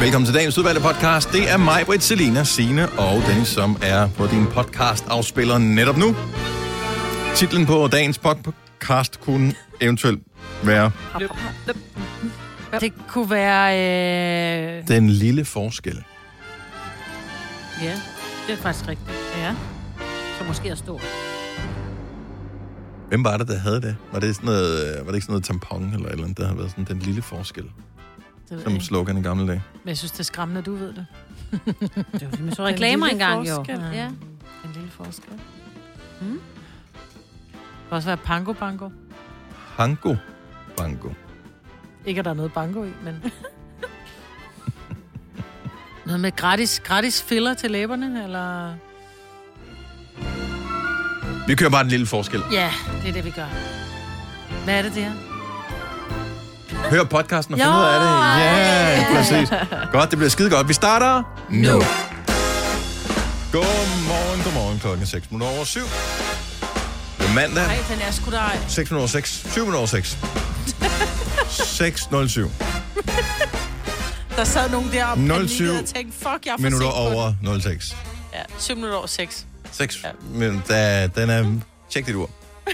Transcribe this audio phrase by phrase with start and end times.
[0.00, 1.32] Velkommen til dagens udvalgte podcast.
[1.32, 5.96] Det er mig, Britt, Selina, Signe og Dennis, som er på din podcast afspiller netop
[5.96, 6.16] nu.
[7.34, 10.22] Titlen på dagens podcast kunne eventuelt
[10.64, 10.92] være
[12.80, 14.78] Det kunne være...
[14.78, 14.88] Øh...
[14.88, 16.04] Den lille forskel.
[17.82, 18.00] Ja,
[18.46, 19.10] det er faktisk rigtigt.
[19.38, 19.54] Ja.
[20.38, 21.00] Så måske er stor.
[23.08, 23.96] Hvem var det, der havde det?
[24.12, 26.38] Var det, sådan noget, øh, var det ikke sådan noget tampon eller et eller andet,
[26.38, 27.64] der har været sådan den lille forskel,
[28.50, 29.62] Det som slogan i gamle dage?
[29.84, 31.06] Men jeg synes, det er skræmmende, at du ved det.
[32.20, 33.64] Det var, man så reklamer lille engang, jo.
[33.92, 34.06] Ja.
[34.64, 35.32] En lille forskel.
[36.20, 36.28] Mm.
[36.30, 38.90] Det kan også være pango bango.
[39.76, 40.14] Hango.
[40.76, 41.08] Bango.
[42.06, 43.24] Ikke, at der er noget bango i, men...
[46.06, 48.74] noget med gratis, gratis filler til læberne, eller...
[51.46, 52.42] Vi kører bare den lille forskel.
[52.52, 52.70] Ja,
[53.02, 53.46] det er det, vi gør.
[54.64, 55.29] Hvad er det, det her?
[56.90, 58.08] Hør podcasten og find ud af det.
[58.40, 59.48] Ja, præcis.
[59.92, 60.68] Godt, det bliver skide godt.
[60.68, 61.82] Vi starter nu.
[63.52, 64.78] Godmorgen, godmorgen.
[64.78, 65.80] Klokken er 6 minutter over 7.
[65.80, 65.88] Det
[67.28, 67.66] er mandag.
[67.66, 68.38] Nej, den er sgu da...
[68.68, 69.46] 6 minutter over 6.
[69.52, 70.18] 7 minutter over 6.
[72.50, 72.50] 6.07
[74.36, 76.94] Der sad nogen der og 07 panikkede og tænkte, fuck, jeg er for minutter sent
[77.04, 77.48] på den.
[77.48, 77.96] over 06.
[78.34, 79.46] Ja, 7 minutter over 6.
[79.72, 79.98] 6.
[80.04, 80.08] Ja.
[80.38, 81.52] Men da, den er...
[81.90, 82.30] Tjek dit ur.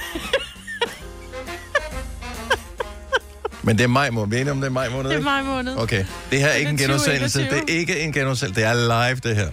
[3.67, 4.31] Men det er maj måned.
[4.31, 5.77] Vi er enige om, det er maj måned, Det er maj måned.
[5.78, 7.39] Okay, det her er ikke en genudsendelse.
[7.39, 7.67] 2021.
[7.67, 8.61] Det er ikke en genudsendelse.
[8.61, 8.75] Det er
[9.08, 9.50] live, det her.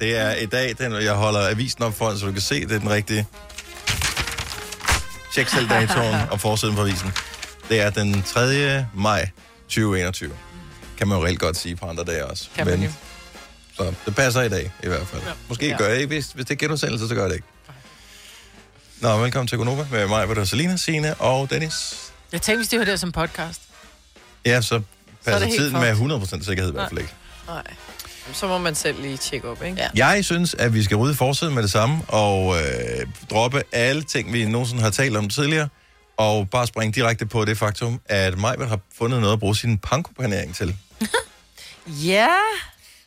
[0.00, 2.72] Det er i dag, den, jeg holder avisen op foran, så du kan se, det
[2.72, 3.26] er den rigtige.
[5.34, 7.12] Tjek selv datoen og forsiden på avisen.
[7.68, 8.86] Det er den 3.
[8.94, 9.28] maj
[9.62, 10.30] 2021.
[10.98, 12.48] Kan man jo reelt godt sige på andre dage også.
[12.56, 12.90] Kan man jo.
[13.76, 15.22] Så det passer i dag, i hvert fald.
[15.22, 15.30] Ja.
[15.48, 15.76] Måske Ja.
[15.76, 16.06] gør jeg ikke.
[16.06, 17.48] Hvis, hvis det er genudsendelse, så gør jeg det ikke.
[19.00, 22.05] Nå, velkommen til Gonova med mig, Peter Selina, Signe og Dennis.
[22.32, 23.60] Jeg tænkte, hvis det var der som podcast.
[24.46, 24.80] Ja, så
[25.24, 26.38] passer det helt tiden med fucked.
[26.40, 27.12] 100% sikkerhed i hvert fald ikke.
[27.46, 27.62] Nej.
[28.32, 29.76] Så må man selv lige tjekke op, ikke?
[29.96, 30.08] Ja.
[30.08, 34.32] Jeg synes, at vi skal rydde forsiden med det samme, og øh, droppe alle ting,
[34.32, 35.68] vi nogensinde har talt om tidligere,
[36.16, 39.78] og bare springe direkte på det faktum, at Majbert har fundet noget at bruge sin
[39.78, 40.76] pankopanering til.
[42.04, 42.28] Ja.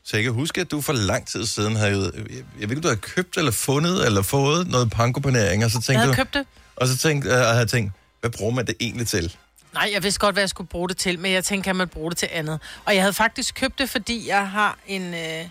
[0.03, 2.11] Så jeg kan huske, at du for lang tid siden havde,
[2.59, 5.83] jeg ved ikke, du havde købt eller fundet eller fået noget pankopanering, og så Jeg
[5.83, 6.45] tænkte havde du, købt det.
[6.75, 9.37] og så tænkte, øh, havde tænkt, hvad bruger man det egentlig til?
[9.73, 11.87] Nej, jeg vidste godt, hvad jeg skulle bruge det til, men jeg tænkte, kan man
[11.87, 12.59] bruge det til andet?
[12.85, 15.45] Og jeg havde faktisk købt det, fordi jeg har en, øh,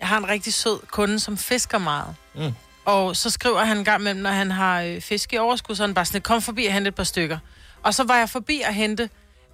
[0.00, 2.14] jeg har en rigtig sød kunde, som fisker meget.
[2.34, 2.52] Mm.
[2.84, 5.82] Og så skriver han en gang imellem, når han har øh, fisk i overskud, så
[5.82, 7.38] han bare sådan, kom forbi og hente et par stykker.
[7.82, 9.08] Og så var jeg forbi at hente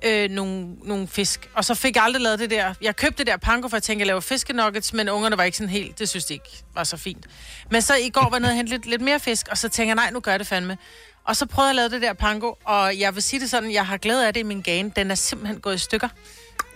[0.05, 2.75] øh, nogle, nogle fisk, og så fik jeg aldrig lavet det der.
[2.81, 5.45] Jeg købte det der panko, for jeg tænkte, at jeg laver fiskenuggets, men ungerne var
[5.45, 7.27] ikke sådan helt, det synes de ikke var så fint.
[7.71, 9.69] Men så i går var jeg nede og hente lidt, lidt mere fisk, og så
[9.69, 10.79] tænker jeg, nej, nu gør jeg det fandme.
[11.27, 13.73] Og så prøvede jeg at lave det der panko, og jeg vil sige det sådan,
[13.73, 14.93] jeg har glæde af det i min gane.
[14.97, 16.09] Den er simpelthen gået i stykker.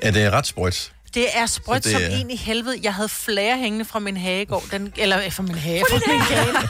[0.03, 0.92] Ja, det er ret sprøjt.
[1.14, 2.78] Det er sprødt det som er- en i helvede.
[2.82, 4.64] Jeg havde flere hængende fra min hage i går.
[4.70, 6.69] Den, eller øh, fra min hage, fra min gane.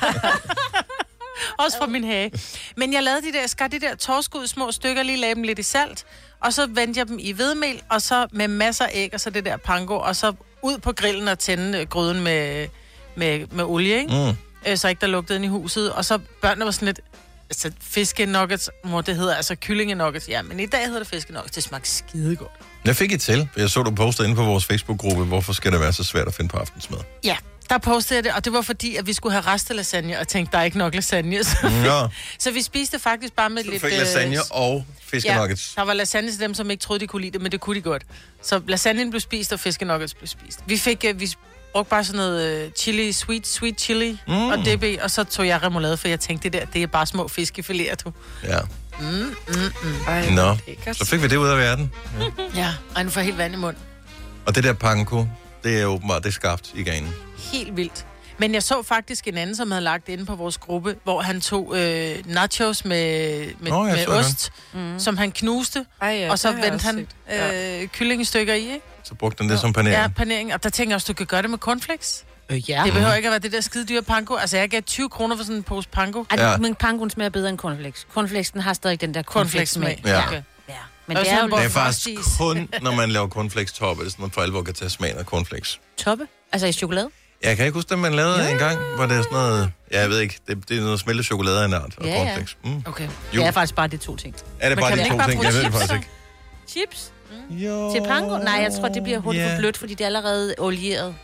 [1.65, 2.33] Også fra min hage.
[2.77, 5.43] Men jeg lavede de der, skar de der torskud i små stykker, lige lagde dem
[5.43, 6.05] lidt i salt,
[6.41, 9.31] og så vendte jeg dem i hvedemel, og så med masser af æg, og så
[9.31, 12.69] det der panko, og så ud på grillen og tænde øh, gryden med,
[13.17, 14.12] med, med olie, ikke?
[14.12, 14.37] Mm.
[14.71, 15.93] Øh, så ikke der lugtede ind i huset.
[15.93, 17.00] Og så børnene var sådan lidt,
[17.51, 20.29] altså fiskenuggets, mor, det hedder altså kyllingenuggets.
[20.29, 21.55] Ja, men i dag hedder det fiskenuggets.
[21.55, 22.51] Det smagte skide godt.
[22.85, 25.73] Jeg fik et til, for jeg så du poste inde på vores Facebook-gruppe, hvorfor skal
[25.73, 26.99] det være så svært at finde på aftensmad?
[27.25, 27.37] Ja,
[27.71, 30.53] der postede jeg det, og det var fordi, at vi skulle have restelasagne, og tænkte,
[30.53, 31.45] der er ikke nok lasagne.
[31.45, 33.83] Så, Nå, så vi spiste faktisk bare med du lidt...
[33.83, 35.75] fik øh, lasagne og fiskenuggets.
[35.77, 37.61] Ja, der var lasagne til dem, som ikke troede, de kunne lide det, men det
[37.61, 38.03] kunne de godt.
[38.43, 40.61] Så lasagnen blev spist, og fiskenuggets blev spist.
[40.67, 41.35] Vi fik, øh, vi
[41.78, 44.34] brugte bare sådan noget øh, chili, sweet, sweet chili Mm.
[44.34, 44.49] mm.
[44.49, 47.06] og i, og så tog jeg remoulade, for jeg tænkte, det der, det er bare
[47.06, 48.12] små fiskefiléer, du.
[48.44, 48.59] Ja.
[50.09, 50.56] Ej, Nå,
[50.93, 51.93] så fik vi det ud af verden.
[52.56, 53.83] Ja, og nu får helt vand i munden.
[54.47, 55.27] Og det der panko,
[55.65, 57.15] det er åbenbart, det er skabt i ganen.
[57.53, 58.06] Helt vildt.
[58.38, 61.41] Men jeg så faktisk en anden, som havde lagt inde på vores gruppe, hvor han
[61.41, 64.99] tog øh, nachos med, med, Nå, med ost, mm.
[64.99, 67.82] som han knuste, Ej, ja, og så det vendte han set.
[67.82, 68.81] Øh, kyllingestykker i, ikke?
[69.05, 70.02] Så brugte den det som panering.
[70.02, 70.55] Ja, panering.
[70.55, 72.25] Og der tænker jeg også, du kan gøre det med cornflakes.
[72.49, 72.82] Øh, ja.
[72.85, 74.35] Det behøver ikke at være det der skide dyre panko.
[74.35, 76.25] Altså, jeg gav 20 kroner for sådan en pose panko.
[76.37, 76.56] Ja.
[76.56, 78.06] men pangoen smager bedre end cornflakes.
[78.12, 80.02] Cornflakesen har stadig den der cornflakes-smag.
[80.05, 80.26] Ja.
[80.26, 80.43] Okay.
[80.69, 80.75] ja.
[81.06, 82.08] Men det er jo Det er faktisk
[82.38, 85.19] kun, når man laver cornflakes top, er det sådan noget for alvor kan tage smagen
[85.19, 85.81] af cornflakes.
[85.96, 86.26] toppe.
[86.52, 87.11] Altså i chokolade.
[87.43, 88.50] Jeg kan ikke huske, at man lavede ja.
[88.52, 89.73] en gang, hvor det er sådan noget...
[89.93, 92.23] Ja, jeg ved ikke, det, det er noget smeltet chokolade af en art, og Ja,
[92.23, 92.38] ja.
[92.64, 92.82] Mm.
[92.87, 93.05] Okay.
[93.35, 93.40] Jo.
[93.40, 94.35] Det er faktisk bare de to ting.
[94.61, 95.44] Er det Men bare kan de man to ikke bare ting?
[95.44, 95.94] Jeg ved det chips, faktisk så?
[95.94, 96.08] ikke.
[96.69, 97.12] Chips
[97.50, 97.93] Jo.
[97.94, 98.38] til pango?
[98.38, 99.52] Nej, jeg tror, det bliver hurtigt Ja.
[99.55, 101.14] for blødt, fordi det er allerede olieret.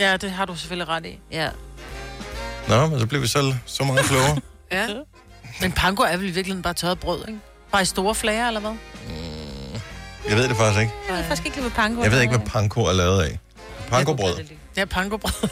[0.00, 1.18] Ja, det har du selvfølgelig ret i.
[1.32, 1.48] Ja.
[2.68, 4.36] Nå, men så bliver vi så, så meget klogere.
[4.72, 4.86] Ja.
[5.60, 7.40] Men panko er vel i virkeligheden bare tørret brød, ikke?
[7.72, 8.70] Bare i store flager, eller hvad?
[10.28, 10.92] Jeg ved det faktisk ikke.
[11.08, 13.38] Jeg ved faktisk ikke hvad panko Jeg ved ikke, hvad panko er lavet af.
[13.88, 14.34] Pankobrød.
[14.76, 15.48] Ja, pankobrød.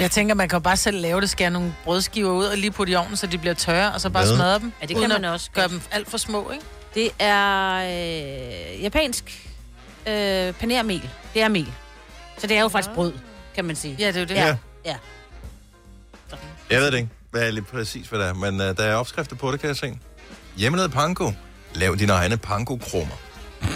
[0.00, 2.70] Jeg tænker, man kan jo bare selv lave det, skære nogle brødskiver ud og lige
[2.70, 4.36] putte i ovnen, så de bliver tørre, og så bare Hvad?
[4.36, 4.72] smadre dem.
[4.80, 6.64] Ja, det kan man også gøre dem alt for små, ikke?
[6.94, 7.74] Det er
[8.76, 9.48] øh, japansk
[10.06, 11.10] øh, panermel.
[11.34, 11.72] Det er mel.
[12.38, 13.12] Så det er jo faktisk brød,
[13.54, 13.96] kan man sige.
[13.98, 14.34] Ja, det er jo det.
[14.34, 14.56] Ja.
[14.84, 14.96] ja.
[16.70, 18.94] Jeg ved det ikke, hvad er lidt præcis, hvad det er, men uh, der er
[18.94, 19.98] opskrifter på det, kan jeg se.
[20.56, 21.32] Hjemmelavet panko.
[21.74, 23.14] Lav dine egne panko-krummer.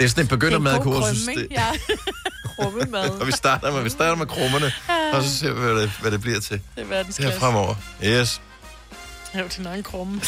[0.00, 1.18] det er sådan et begyndermadkursus.
[1.36, 1.66] Det, Ja.
[2.56, 3.08] Krummemad.
[3.10, 4.72] og vi starter med, vi starter med krummerne,
[5.12, 6.60] og så ser vi, hvad det, hvad det bliver til.
[6.76, 7.32] Det er verdensklasse.
[7.32, 7.74] her fremover.
[8.04, 8.40] Yes.
[9.32, 10.12] Hæv din egen krumme.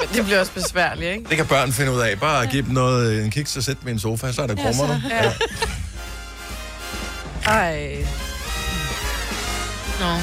[0.00, 1.28] Men det bliver også besværligt, ikke?
[1.28, 2.20] Det kan børn finde ud af.
[2.20, 4.54] Bare give dem noget, en kiks og sætte dem i en sofa, så er der
[4.54, 5.02] krummerne.
[5.10, 5.32] Ja.
[7.46, 8.04] Ej.
[10.00, 10.16] Nå.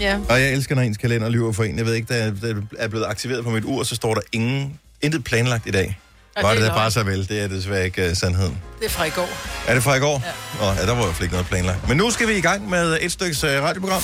[0.00, 0.18] Ja.
[0.28, 1.78] Og jeg elsker, når ens kalender lyver for en.
[1.78, 5.24] Jeg ved ikke, det er blevet aktiveret på mit ur, så står der ingen, intet
[5.24, 5.98] planlagt i dag.
[6.38, 7.28] Og Var det det bare så vel?
[7.28, 8.58] Det er desværre ikke uh, sandheden.
[8.78, 9.28] Det er fra i går.
[9.66, 10.22] Er det fra i går?
[10.60, 10.64] Ja.
[10.66, 11.88] Nå, ja, der var fald ikke noget planlagt.
[11.88, 14.02] Men nu skal vi i gang med et stykke uh, radioprogram.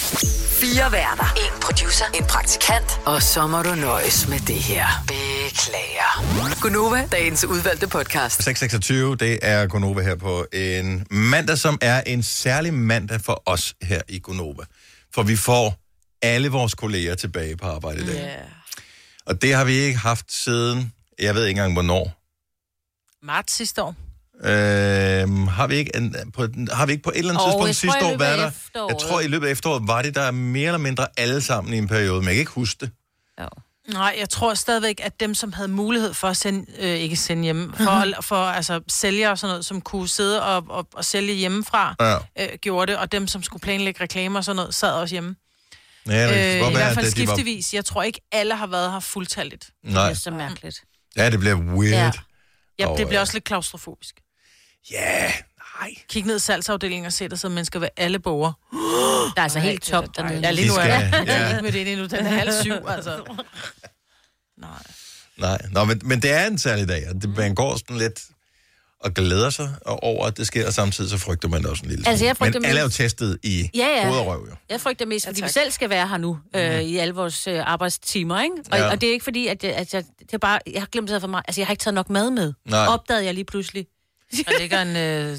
[0.60, 1.34] Fire værter.
[1.36, 2.04] En producer.
[2.14, 3.00] En praktikant.
[3.04, 4.86] Og så må du nøjes med det her.
[5.06, 6.60] Beklager.
[6.60, 8.42] Gunova, dagens udvalgte podcast.
[8.42, 13.75] 626, det er Gonova her på en mandag, som er en særlig mandag for os
[13.82, 14.62] her i Gonova.
[15.14, 15.76] For vi får
[16.22, 18.14] alle vores kolleger tilbage på arbejde i dag.
[18.14, 18.34] Ja.
[19.26, 22.23] Og det har vi ikke haft siden, jeg ved ikke engang hvornår.
[23.24, 23.94] Marts sidste år.
[24.44, 27.68] Øhm, har, vi ikke en, på, har vi ikke på et eller andet Og tidspunkt
[27.68, 28.48] jeg tror, sidste i år været der?
[28.48, 28.88] efteråret.
[28.92, 31.78] Jeg tror, i løbet af efteråret var det der mere eller mindre alle sammen i
[31.78, 32.90] en periode, men jeg kan ikke huske det.
[33.40, 33.48] Jo.
[33.92, 37.42] Nej, jeg tror stadigvæk, at dem, som havde mulighed for at sende, øh, ikke sende
[37.42, 38.14] hjemme, for, Mhm.
[38.22, 42.16] for altså, sælgere og sådan noget, som kunne sidde og, og, og sælge hjemmefra, Ja.
[42.44, 45.36] øh, gjorde det, og dem, som skulle planlægge reklamer og sådan noget, sad også hjemme.
[46.08, 47.34] Ja, det Øh, I hvert fald at de var...
[47.34, 47.74] skiftevis.
[47.74, 49.70] Jeg tror ikke, alle har været her fuldtalligt.
[49.84, 50.82] Det Nej, er så mærkeligt.
[51.16, 51.92] ja, det bliver weird.
[51.92, 52.10] Ja.
[52.78, 54.14] Ja, Og, det bliver øh, også lidt klaustrofobisk.
[54.90, 55.32] Ja,
[55.80, 55.94] nej.
[56.08, 58.52] Kig ned i salgsafdelingen og se, der sidder mennesker ved alle borger.
[59.34, 60.12] Der er altså Ej, helt dernede.
[60.16, 60.42] dejligt.
[60.42, 60.84] Ja, lige nu er.
[60.84, 61.32] Jeg ja.
[61.32, 62.06] er ikke med det endnu.
[62.06, 63.24] Den er halv syv, altså.
[64.58, 64.70] Nej.
[65.36, 68.20] Nej, Nå, men, men det er en særlig dag, og det, man går sådan lidt
[69.04, 71.88] og glæder sig over, at det sker, og samtidig så frygter man det også en
[71.90, 74.06] lille Altså, jeg Men alle er jo testet i Ja, ja.
[74.06, 74.56] hoved og røv, jo.
[74.70, 75.50] Jeg frygter mest, Ja, fordi vi tak.
[75.50, 78.54] selv skal være her nu, øh, i alle vores øh, arbejdstimer, ikke?
[78.72, 78.84] Og, Ja.
[78.84, 78.90] ja.
[78.90, 81.10] og det er ikke fordi, at, jeg, at jeg, det er bare, jeg har glemt
[81.10, 81.42] det for mig.
[81.48, 82.52] Altså, jeg har ikke taget nok mad med.
[82.64, 82.86] Nej.
[82.86, 83.86] Opdagede jeg lige pludselig.
[84.46, 85.36] Der ligger en øh,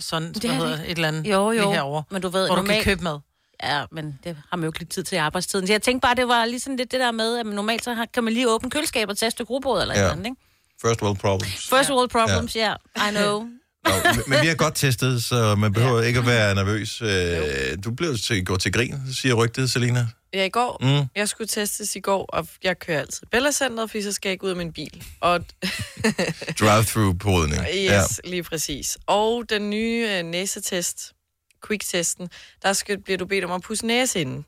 [0.00, 1.72] sådan, Det hvad er hedder, et eller andet Jo, jo.
[1.72, 3.18] herovre, Men du ved, hvor du kan normalt- købe mad.
[3.62, 5.66] Ja, men det har man jo ikke lige tid til i arbejdstiden.
[5.66, 8.06] Så jeg tænkte bare, det var lige sådan lidt det der med, at normalt så
[8.14, 10.04] kan man lige åbne køleskabet og tage et stykke rugbrød eller Ja.
[10.04, 10.10] ja.
[10.12, 10.36] andet, ikke?
[10.82, 11.68] First world problems.
[11.68, 12.74] First world problems, ja.
[12.98, 13.40] Yeah, I know.
[13.84, 13.90] Nå,
[14.26, 17.02] men- vi har godt testet, så man behøver ikke at være nervøs.
[17.02, 20.06] Øh, Du blev til, gå til grin, siger rygtet, Selina.
[20.34, 20.78] Ja, i går.
[21.02, 21.06] Mm.
[21.16, 24.32] Jeg skulle testes i går, og jeg kører altid Bella Center, fordi så skal jeg
[24.32, 25.04] ikke ud af min bil.
[25.20, 25.40] Og
[26.60, 27.60] Drive-through-podning.
[27.68, 28.02] yes, ja.
[28.24, 28.98] lige præcis.
[29.06, 31.12] Og den nye øh, næsetest,
[31.66, 32.28] quick-testen,
[32.62, 34.44] der skal, bliver du bedt om at pusse næse inden.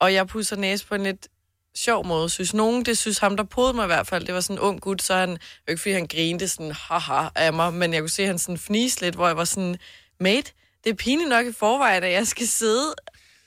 [0.00, 1.28] Og jeg pusser næse på en lidt
[1.76, 2.84] sjov måde, synes nogen.
[2.84, 4.24] Det synes ham, der podede mig i hvert fald.
[4.26, 5.36] Det var sådan en ung gut, så han, jo
[5.68, 8.58] ikke fordi han grinte sådan haha af mig, men jeg kunne se, at han sådan
[8.58, 9.76] fniste lidt, hvor jeg var sådan,
[10.20, 10.52] mate,
[10.84, 12.94] det er pinligt nok i forvejen, at jeg skal sidde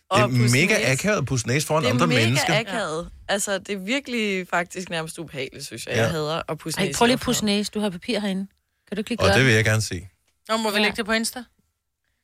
[0.09, 0.88] og Det er mega næse.
[0.88, 2.59] akavet at pusse næse foran Det er andre mega mennesker.
[2.59, 3.09] akavet.
[3.27, 5.95] Altså, det er virkelig faktisk nærmest ubehageligt, synes jeg.
[5.95, 6.01] Ja.
[6.01, 7.71] Jeg hader at pusse Ej, næse prøv lige at pusse næse.
[7.71, 8.47] Du har papir herinde.
[8.87, 10.07] Kan du ikke lige Og det vil jeg gerne se.
[10.49, 10.81] Nå, må vi Ja.
[10.81, 11.44] lægge det på Insta?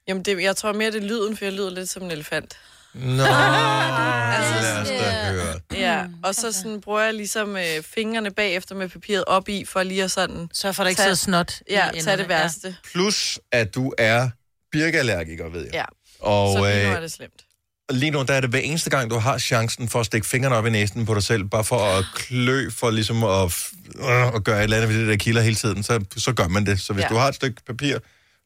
[0.07, 2.57] Jamen, det, jeg tror mere, det er lyden, for jeg lyder lidt som en elefant.
[3.01, 5.31] Nå, lad os da Ja.
[5.31, 5.59] høre.
[5.73, 7.63] Ja, og så sådan bruger jeg ligesom øh,
[7.95, 11.03] fingrene bagefter med papiret op i, for lige at sådan, for, at der ikke Tag-
[11.03, 12.01] sidder snot i ja, enderne.
[12.01, 12.75] tage det værste.
[12.91, 14.29] Plus, at du er
[14.71, 15.73] birkeallergiker, ved jeg.
[15.73, 15.85] Ja,
[16.19, 17.43] Og så lige nu øh, er det slemt.
[17.91, 20.55] lige nu, der er det hver eneste gang, du har chancen for at stikke fingrene
[20.55, 23.55] op i næsen på dig selv, bare for at klø, for ligesom at,
[23.99, 26.47] øh, at gøre et eller andet ved det der kilder hele tiden, så, så gør
[26.47, 26.79] man det.
[26.81, 27.07] Så hvis Ja.
[27.09, 27.97] du har et stykke papir,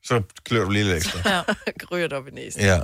[0.03, 1.19] så klør du lige lidt ekstra.
[1.35, 1.41] Ja.
[1.91, 2.61] Ryger det op i næsen.
[2.61, 2.79] Ja.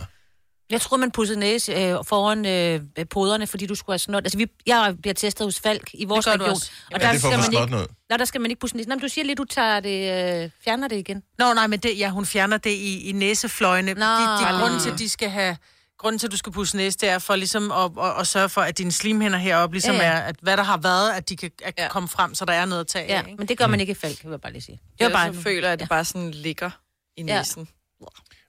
[0.69, 4.23] Jeg troede, man pudsede næse øh, foran øh, poderne, fordi du skulle have snot.
[4.23, 6.49] Altså, vi, jeg bliver testet hos Falk i vores Det region.
[6.49, 6.71] også.
[6.85, 7.87] Og Men der det er for skal man ikke, noget.
[8.09, 8.89] nej, der skal man ikke pusse næse.
[8.89, 11.23] Nå, men du siger lige, du tager det, øh, fjerner det igen.
[11.39, 13.93] Nå, nej, men det, ja, hun fjerner det i, i næsefløjene.
[13.93, 14.05] Nå.
[14.05, 14.21] De,
[14.53, 15.57] de, grunden til, at de skal have...
[15.99, 18.49] Grunden til, at du skal pusse næse, det er for ligesom at, at, at sørge
[18.49, 20.13] for, at dine slimhinder heroppe ligesom Ja, ja, ja.
[20.15, 21.87] er, at hvad der har været, at de kan at Ja.
[21.89, 23.27] komme frem, så der er noget at tage Ja, af.
[23.27, 23.37] Ikke?
[23.37, 24.79] men det gør man ikke i Falk, vil jeg bare lige sige.
[24.93, 25.87] Det Jeg var bare så føler, at det Ja.
[25.87, 26.69] bare sådan ligger
[27.17, 27.43] i Ja.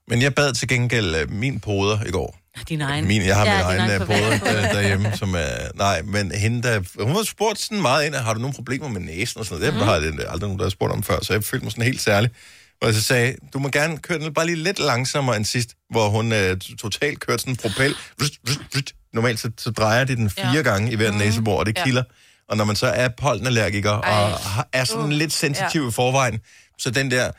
[0.08, 2.38] Men jeg bad til gengæld øh, min poder i går.
[2.68, 3.06] din egen.
[3.06, 5.48] Min, jeg har Ja, min egen egen øh, poder der, derhjemme, som er...
[5.74, 7.04] Nej, men hende, der...
[7.04, 9.74] Hun har spurgt sådan meget ind, har du nogle problemer med næsen og sådan noget?
[9.74, 11.84] Det har jeg aldrig nogen, der har spurgt om før, så jeg følte mig sådan
[11.84, 12.30] helt særlig.
[12.80, 15.70] Og jeg så sagde, du må gerne køre den bare lige lidt langsommere end sidst,
[15.90, 17.94] hvor hun øh, totalt kørte sådan en propel.
[18.20, 18.94] Vrst, vrst, vrst.
[19.14, 20.62] Normalt så, så drejer de den fire ja.
[20.62, 21.84] gange i hver næsebor, og det Ja.
[21.84, 22.02] kilder.
[22.48, 26.40] Og når man så er pollenallergiker og har- er sådan lidt sensitiv i forvejen,
[26.78, 27.30] så den der,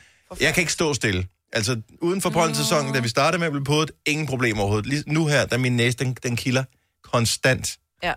[0.41, 1.25] jeg kan ikke stå stille.
[1.53, 4.87] Altså, uden for pollensæsonen, da vi startede med at blive podet, ingen problemer overhovedet.
[4.89, 6.63] Lige nu her, der er min næse, den, den kilder
[7.03, 7.77] konstant.
[8.03, 8.13] Ja.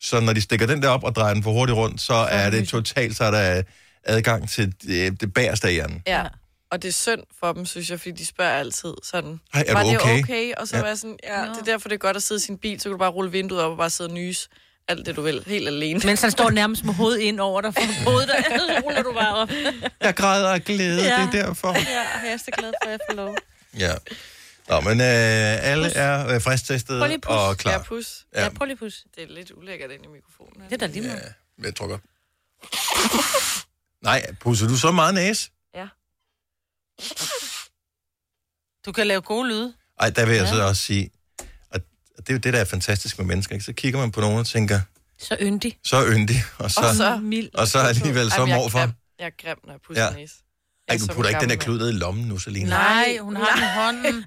[0.00, 2.50] Så når de stikker den der op og drejer den for hurtigt rundt, så er
[2.50, 3.62] det totalt, så er der
[4.04, 6.02] adgang til det, det bagerste af hjernen.
[6.06, 6.24] Ja.
[6.70, 9.72] Og det er synd for dem, synes jeg, fordi de spørger altid sådan, Hej, er
[9.72, 10.52] var du det okay?" okay?
[10.56, 10.82] Og så Ja.
[10.82, 12.80] var jeg sådan, ja, det er derfor, det er godt at sidde i sin bil,
[12.80, 14.48] så kan du bare rulle vinduet op og bare sidde og nys
[14.88, 16.00] alt det, du vil, helt alene.
[16.04, 19.12] Mens han står nærmest med hovedet ind over dig, for hovedet der, så ruller du
[19.12, 19.50] bare op.
[20.00, 21.20] Jeg græder af glæde, ja.
[21.20, 21.26] Ja.
[21.32, 21.72] det er derfor.
[21.72, 23.36] Ja, jeg er så glad for, at jeg får lov.
[23.78, 23.94] Ja.
[24.68, 27.30] Nå, men øh, alle er øh, pus.
[27.30, 27.82] og Ja, klar.
[27.82, 28.26] pus.
[28.34, 28.42] Ja.
[28.42, 29.04] Ja, prøv lige pus.
[29.16, 30.62] Det er lidt ulækkert ind i mikrofonen.
[30.64, 31.16] Det er da lige meget.
[31.22, 32.00] Ja, men jeg tror godt.
[34.02, 35.50] Nej, pusser du så meget næse?
[35.74, 35.88] Ja.
[38.86, 39.74] Du kan lave gode lyde.
[40.00, 41.10] Ej, der vil jeg så også sige,
[42.16, 43.54] det er jo det, der er fantastisk med mennesker.
[43.54, 43.64] Ikke?
[43.64, 44.80] Så kigger man på nogen og tænker,
[45.18, 45.78] Så yndig.
[45.84, 47.48] så yndig, og så, Og så- mild.
[47.54, 48.78] og så alligevel så jeg er morfar.
[48.80, 48.90] grim.
[49.18, 50.10] Jeg er grim, når jeg pusser Ja.
[50.10, 50.34] næse.
[50.88, 52.68] Ej, Jeg du putter ikke den der klud ned i lommen nu, Selina.
[52.68, 53.66] Nej, hun har den i
[54.06, 54.24] hånden.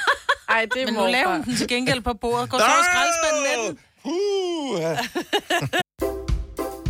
[0.48, 2.50] Ej, det er Men nu laver hun den til gengæld på bordet.
[2.50, 3.78] Gå så og skraldespanden med den.
[4.04, 4.98] Uh.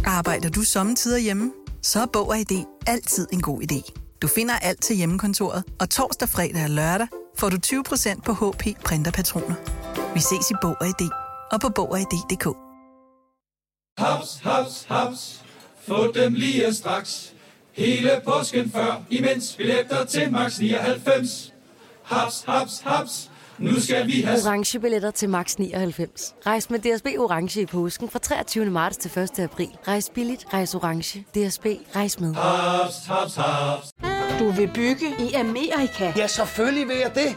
[0.19, 1.53] Arbejder du sommetider hjemme?
[1.83, 3.93] Så er Bog og ID altid en god idé.
[4.23, 7.07] Du finder alt til hjemmekontoret, og torsdag, fredag og lørdag
[7.39, 9.55] får du 20% på HP printerpatroner.
[10.15, 11.09] Vi ses i Bog og ID
[11.53, 12.47] og på Bog og ID.dk.
[13.99, 15.43] Haps, haps, haps.
[15.89, 17.33] Få dem lige straks.
[17.73, 21.53] Hele påsken før, imens billetter til max 99.
[22.03, 23.31] Haps, haps, haps.
[23.59, 26.35] Nu skal vi have orange billetter til max 99.
[26.47, 28.65] Rejs med DSB orange i påsken fra 23.
[28.65, 29.39] marts til 1.
[29.39, 29.69] april.
[29.89, 31.21] Rejs billigt, rejs orange.
[31.35, 32.35] DSB rejs med.
[32.35, 33.93] haps, haps, haps.
[34.39, 36.13] Du vil bygge i Amerika?
[36.17, 37.37] Ja, selvfølgelig vil jeg det.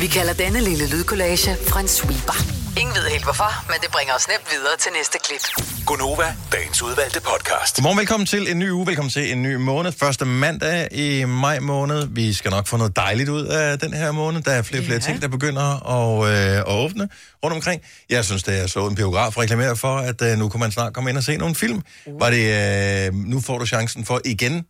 [0.00, 2.58] Vi kalder denne lille lydkollage en sweeper.
[2.80, 5.66] Ingen ved helt hvorfor, men det bringer os nemt videre til næste klip.
[5.86, 7.76] Gonova, dagens udvalgte podcast.
[7.76, 9.92] Godmorgen, velkommen til en ny uge, velkommen til en ny måned.
[9.92, 12.06] Første mandag i maj måned.
[12.10, 14.42] Vi skal nok få noget dejligt ud af den her måned.
[14.42, 17.08] Der er flere og flere ting, der begynder at, øh, at åbne
[17.44, 17.82] rundt omkring.
[18.10, 20.92] Jeg synes, det er så en biograf reklamere for, at øh, nu kan man snart
[20.92, 21.82] komme ind og se nogle film.
[22.20, 22.44] Var det,
[23.06, 24.66] øh, nu får du chancen for igen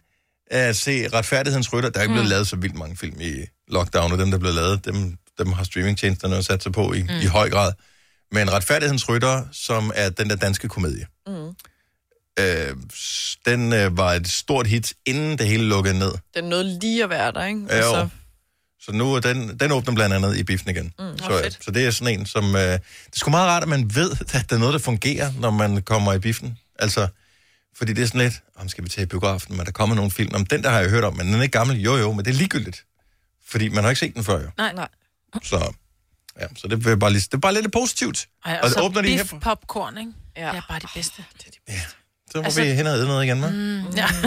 [0.51, 1.91] at se Retfærdighedens Rytter.
[1.91, 3.33] Der er ikke blevet lavet så vildt mange film i
[3.69, 6.93] lockdown, og dem, der er blevet lavet, dem, dem har streamingtjenesterne jo sat sig på
[6.93, 7.09] i, mm.
[7.23, 7.73] i høj grad.
[8.33, 11.49] Men Retfærdighedens Rytter, som er den der danske komedie, Mm.
[12.41, 12.77] øh,
[13.47, 16.13] den øh, var et stort hit, inden det hele lukkede ned.
[16.35, 17.61] Den nåede lige at være der, ikke?
[17.71, 18.09] Ja, jo.
[18.81, 20.93] Så nu er den, den åbner blandt andet i biffen igen.
[20.99, 21.59] Mm, så, fedt.
[21.65, 22.57] så det er sådan en, som...
[22.57, 22.79] Øh, det er
[23.15, 26.13] sgu meget rart, at man ved, at der er noget, der fungerer, når man kommer
[26.13, 26.59] i biffen.
[26.79, 27.09] Altså,
[27.79, 30.11] fordi det er sådan lidt, om skal vi tage i biografen, men der kommer nogle
[30.11, 30.35] film.
[30.35, 31.81] Om den der har jeg hørt om, men den er ikke gammel.
[31.81, 32.85] Jo, jo, men det er ligegyldigt.
[33.47, 34.51] Fordi man har ikke set den før, jo.
[34.59, 34.89] Nej, nej.
[35.43, 35.73] Så,
[36.41, 38.29] ja, så det, vil jeg bare lige, det er bare lidt positivt.
[38.45, 39.25] Ej, og, og så det åbner de her...
[39.43, 40.13] popcorn, ikke?
[40.37, 40.49] Ja.
[40.49, 41.25] Det er bare det bedste.
[42.31, 43.51] Så må Altså- vi hen og æde noget igen, hva'?
[43.51, 44.07] Mm, ja.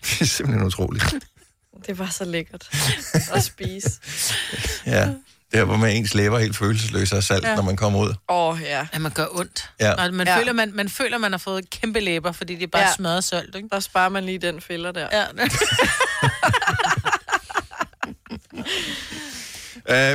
[0.00, 1.14] Det er simpelthen utroligt.
[1.86, 2.68] Det var så lækkert
[3.32, 3.90] at spise.
[4.86, 5.08] Ja,
[5.54, 7.54] der hvor man ens læber helt følelsesløs af salt, ja.
[7.54, 8.08] Når man kommer ud.
[8.28, 8.86] Åh, oh, ja.
[8.92, 9.70] At man gør ondt.
[9.80, 9.92] Ja.
[9.92, 10.38] Og man, Ja.
[10.38, 12.92] føler, man, man føler, man har fået kæmpe læber, fordi det er bare Ja.
[12.96, 13.68] smadret salt, ikke?
[13.72, 15.08] Der sparer man lige den fælder der.
[15.12, 15.24] Ja.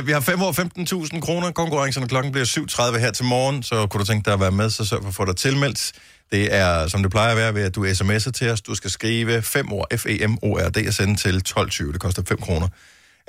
[0.06, 0.52] vi har 5 år
[1.14, 1.50] 15.000 kroner.
[1.50, 2.46] Konkurrencerne klokken bliver
[2.92, 5.08] 7.30 her til morgen, så kunne du tænke dig at være med, så sørg for
[5.08, 5.92] at få dig tilmeldt.
[6.32, 8.60] Det er, som det plejer at være, ved at du sms'er til os.
[8.60, 11.92] Du skal skrive 5 ord, F-E-M-O-R-D, og sende til 12.20.
[11.92, 12.68] Det koster 5 kroner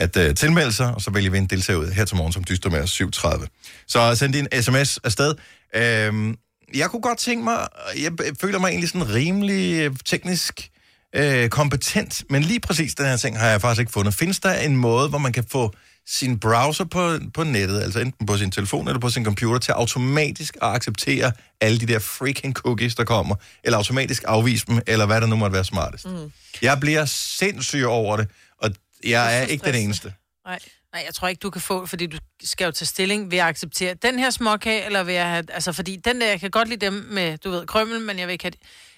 [0.01, 2.43] at uh, tilmelde sig, og så vælger vi en deltager ud her til morgen, som
[2.43, 3.85] dyster med os 7.30.
[3.87, 5.35] Så send din sms afsted.
[5.75, 6.33] Uh,
[6.73, 7.67] jeg kunne godt tænke mig,
[8.01, 10.69] jeg føler mig egentlig sådan rimelig øh, teknisk
[11.15, 14.13] øh, kompetent, men lige præcis den her ting har jeg faktisk ikke fundet.
[14.13, 15.73] Findes der en måde, hvor man kan få
[16.07, 19.71] sin browser på, på nettet, altså enten på sin telefon eller på sin computer, til
[19.71, 21.31] automatisk at acceptere
[21.61, 25.35] alle de der freaking cookies, der kommer, eller automatisk afvise dem, eller hvad der nu
[25.35, 26.05] måtte være smartest.
[26.05, 26.31] Mm.
[26.61, 28.27] Jeg bliver sindssyg over det,
[29.05, 30.13] jeg er, så ikke den eneste.
[30.45, 30.59] Nej.
[30.93, 33.45] Nej, jeg tror ikke, du kan få, fordi du skal jo tage stilling ved at
[33.45, 36.69] acceptere den her småkage, eller ved at have, altså fordi den der, jeg kan godt
[36.69, 38.53] lide dem med, du ved, krømmel, men jeg vil ikke have,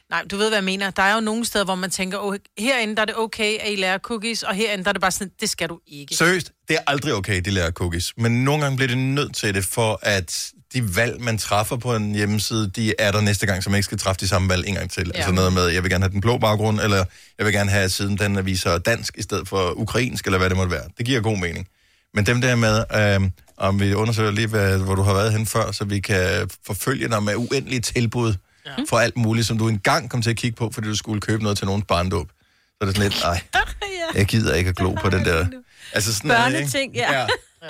[0.09, 0.91] Nej, du ved, hvad jeg mener.
[0.91, 3.71] Der er jo nogle steder, hvor man tænker, oh, herinde der er det okay, at
[3.71, 6.15] I lærer cookies, og herinde der er det bare sådan, det skal du ikke.
[6.15, 8.13] Seriøst, det er aldrig okay, de lærer cookies.
[8.17, 11.95] Men nogle gange bliver det nødt til det, for at de valg, man træffer på
[11.95, 14.67] en hjemmeside, de er der næste gang, så man ikke skal træffe de samme valg
[14.67, 15.11] en gang til.
[15.13, 15.17] Ja.
[15.17, 17.05] Altså noget med, jeg vil gerne have den blå baggrund, eller
[17.37, 20.57] jeg vil gerne have siden den viser dansk i stedet for ukrainsk, eller hvad det
[20.57, 20.83] måtte være.
[20.97, 21.67] Det giver god mening.
[22.13, 25.45] Men dem der med, øh, om vi undersøger lige, hvad, hvor du har været hen
[25.45, 28.33] før, så vi kan forfølge dig med uendelige tilbud
[28.65, 28.71] ja.
[28.89, 31.43] for alt muligt, som du engang kom til at kigge på, fordi du skulle købe
[31.43, 32.29] noget til nogens barndåb.
[32.29, 33.41] Så er det sådan lidt, ej,
[34.19, 35.45] jeg gider ikke at glo på den der...
[35.95, 36.57] Altså sådan er det, ikke?
[36.57, 37.19] Børneting, ja.
[37.19, 37.27] Ja.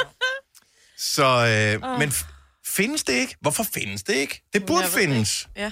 [0.98, 2.33] Så, øh, men f-
[2.76, 3.36] findes det ikke?
[3.42, 4.44] Hvorfor findes det ikke?
[4.54, 5.48] Det burde det findes.
[5.56, 5.72] Ja.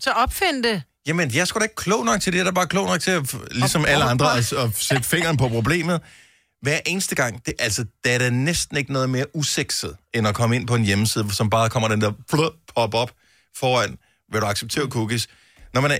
[0.00, 0.82] Så opfind det.
[1.06, 2.38] Jamen, jeg er sgu da ikke klog nok til det.
[2.38, 5.36] Jeg er da bare klog nok til, at, ligesom alle andre, at, at sætte fingeren
[5.36, 6.00] på problemet.
[6.62, 10.34] Hver eneste gang, det, altså, der er der næsten ikke noget mere usekset, end at
[10.34, 13.10] komme ind på en hjemmeside, som bare kommer den der flø, pop-up
[13.56, 13.98] foran,
[14.32, 15.28] vil du acceptere cookies?
[15.74, 15.98] Når man er,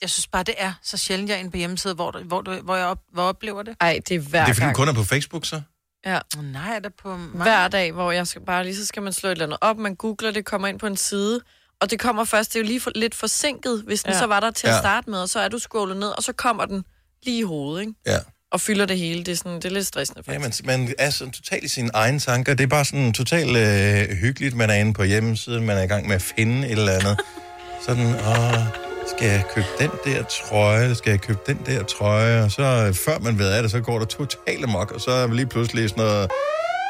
[0.00, 2.40] Jeg synes bare, det er så sjældent, jeg er inde på hjemmeside, hvor, du, hvor,
[2.40, 3.76] du, hvor jeg op, hvor oplever det.
[3.80, 4.76] Ej, det er hver det er fordi, du gang.
[4.76, 5.62] kun er på Facebook, så?
[6.06, 6.18] Ja.
[6.38, 7.42] Oh, nej, er det på mig?
[7.42, 9.76] Hver dag, hvor jeg skal bare lige, så skal man slå et eller andet op,
[9.78, 11.40] man googler det, kommer ind på en side,
[11.80, 14.16] og det kommer først, det er jo lige for, lidt forsinket, hvis den Ja.
[14.16, 14.20] ja.
[14.20, 14.78] så var der til at Ja.
[14.78, 16.84] starte med, og så er du scrollet ned, og så kommer den
[17.24, 17.92] lige i hovedet, ikke?
[18.06, 18.18] Ja.
[18.52, 19.24] Og fylder det hele.
[19.24, 20.66] Det er, sådan, det er lidt stressende, Ja, faktisk.
[20.66, 22.54] man, man er sådan totalt i sine egne tanker.
[22.54, 24.56] Det er bare sådan totalt øh, hyggeligt.
[24.56, 27.20] Man er inde på hjemmesiden, man er i gang med at finde et eller andet.
[27.86, 32.44] Sådan, åh, skal jeg købe den der trøje, eller skal jeg købe den der trøje?
[32.44, 35.10] Og så øh, før man ved af det, så går der totalt amok, og så
[35.10, 36.30] er vi lige pludselig sådan noget,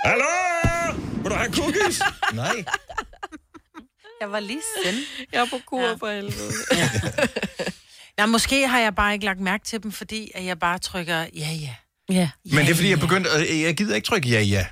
[0.05, 0.25] Hallo!
[1.23, 2.03] Vil du have cookies?
[2.35, 2.65] Nej.
[4.21, 4.97] Jeg var lige send.
[5.33, 5.93] Jeg er på kur ja.
[5.93, 6.53] for helvede.
[8.19, 11.17] Ja, måske har jeg bare ikke lagt mærke til dem, fordi at jeg bare trykker
[11.17, 11.75] ja, ja.
[12.11, 12.31] Ja.
[12.45, 14.67] Men det er fordi, jeg begyndte, at jeg gider ikke trykke ja, ja.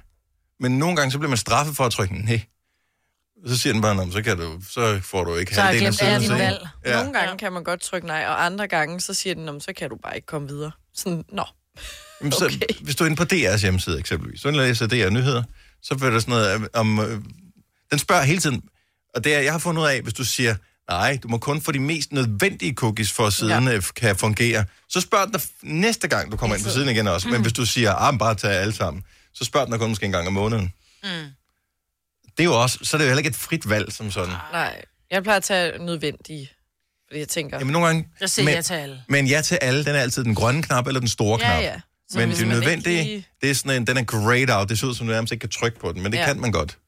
[0.60, 2.40] Men nogle gange, så bliver man straffet for at trykke nej.
[3.46, 5.94] Så siger den bare, "Nå, men så, kan du, så får du ikke Så halvdelen
[6.00, 6.68] af dine se." valg.
[6.86, 6.96] Ja.
[6.96, 9.60] Nogle gange kan man godt trykke nej, og andre gange, så siger den, "Nå, men
[9.60, 10.70] så kan du bare ikke komme videre.
[10.94, 11.44] Sådan, nå.
[12.20, 12.74] Jamen, så, okay.
[12.80, 15.42] Hvis du er inde på DR's hjemmeside eksempelvis, så læser DR nyheder,
[15.82, 17.00] så får der sådan noget øh, om...
[17.00, 17.20] Øh,
[17.90, 18.62] den spørger hele tiden,
[19.14, 20.54] og det er, jeg har fundet ud af, hvis du siger,
[20.90, 23.80] nej, du må kun få de mest nødvendige cookies, for at siden ja.
[23.96, 27.28] kan fungere, så spørger den dig næste gang, du kommer ind på siden igen også.
[27.28, 27.32] Mm.
[27.32, 29.02] Men hvis du siger, ah, bare tag alle sammen,
[29.34, 30.72] så spørger den dig kun måske en gang om måneden.
[31.02, 31.08] Mm.
[32.36, 34.34] Det er jo også, så er det jo heller ikke et frit valg som sådan.
[34.52, 36.50] Nej, jeg plejer at tage nødvendige,
[37.08, 37.58] fordi jeg tænker...
[37.58, 38.08] Jamen nogle gange...
[38.20, 39.02] Jeg siger men, ja til alle.
[39.08, 41.62] Men ja til alle, den er altid den grønne knap eller den store Ja, knap.
[41.62, 41.80] ja.
[42.10, 44.68] Så Men det nødvendige, lige- det er sådan en, den er grayed out.
[44.68, 46.24] Det ser ud som, du nærmest ikke kan trykke på den, men det Ja.
[46.24, 46.78] kan man godt.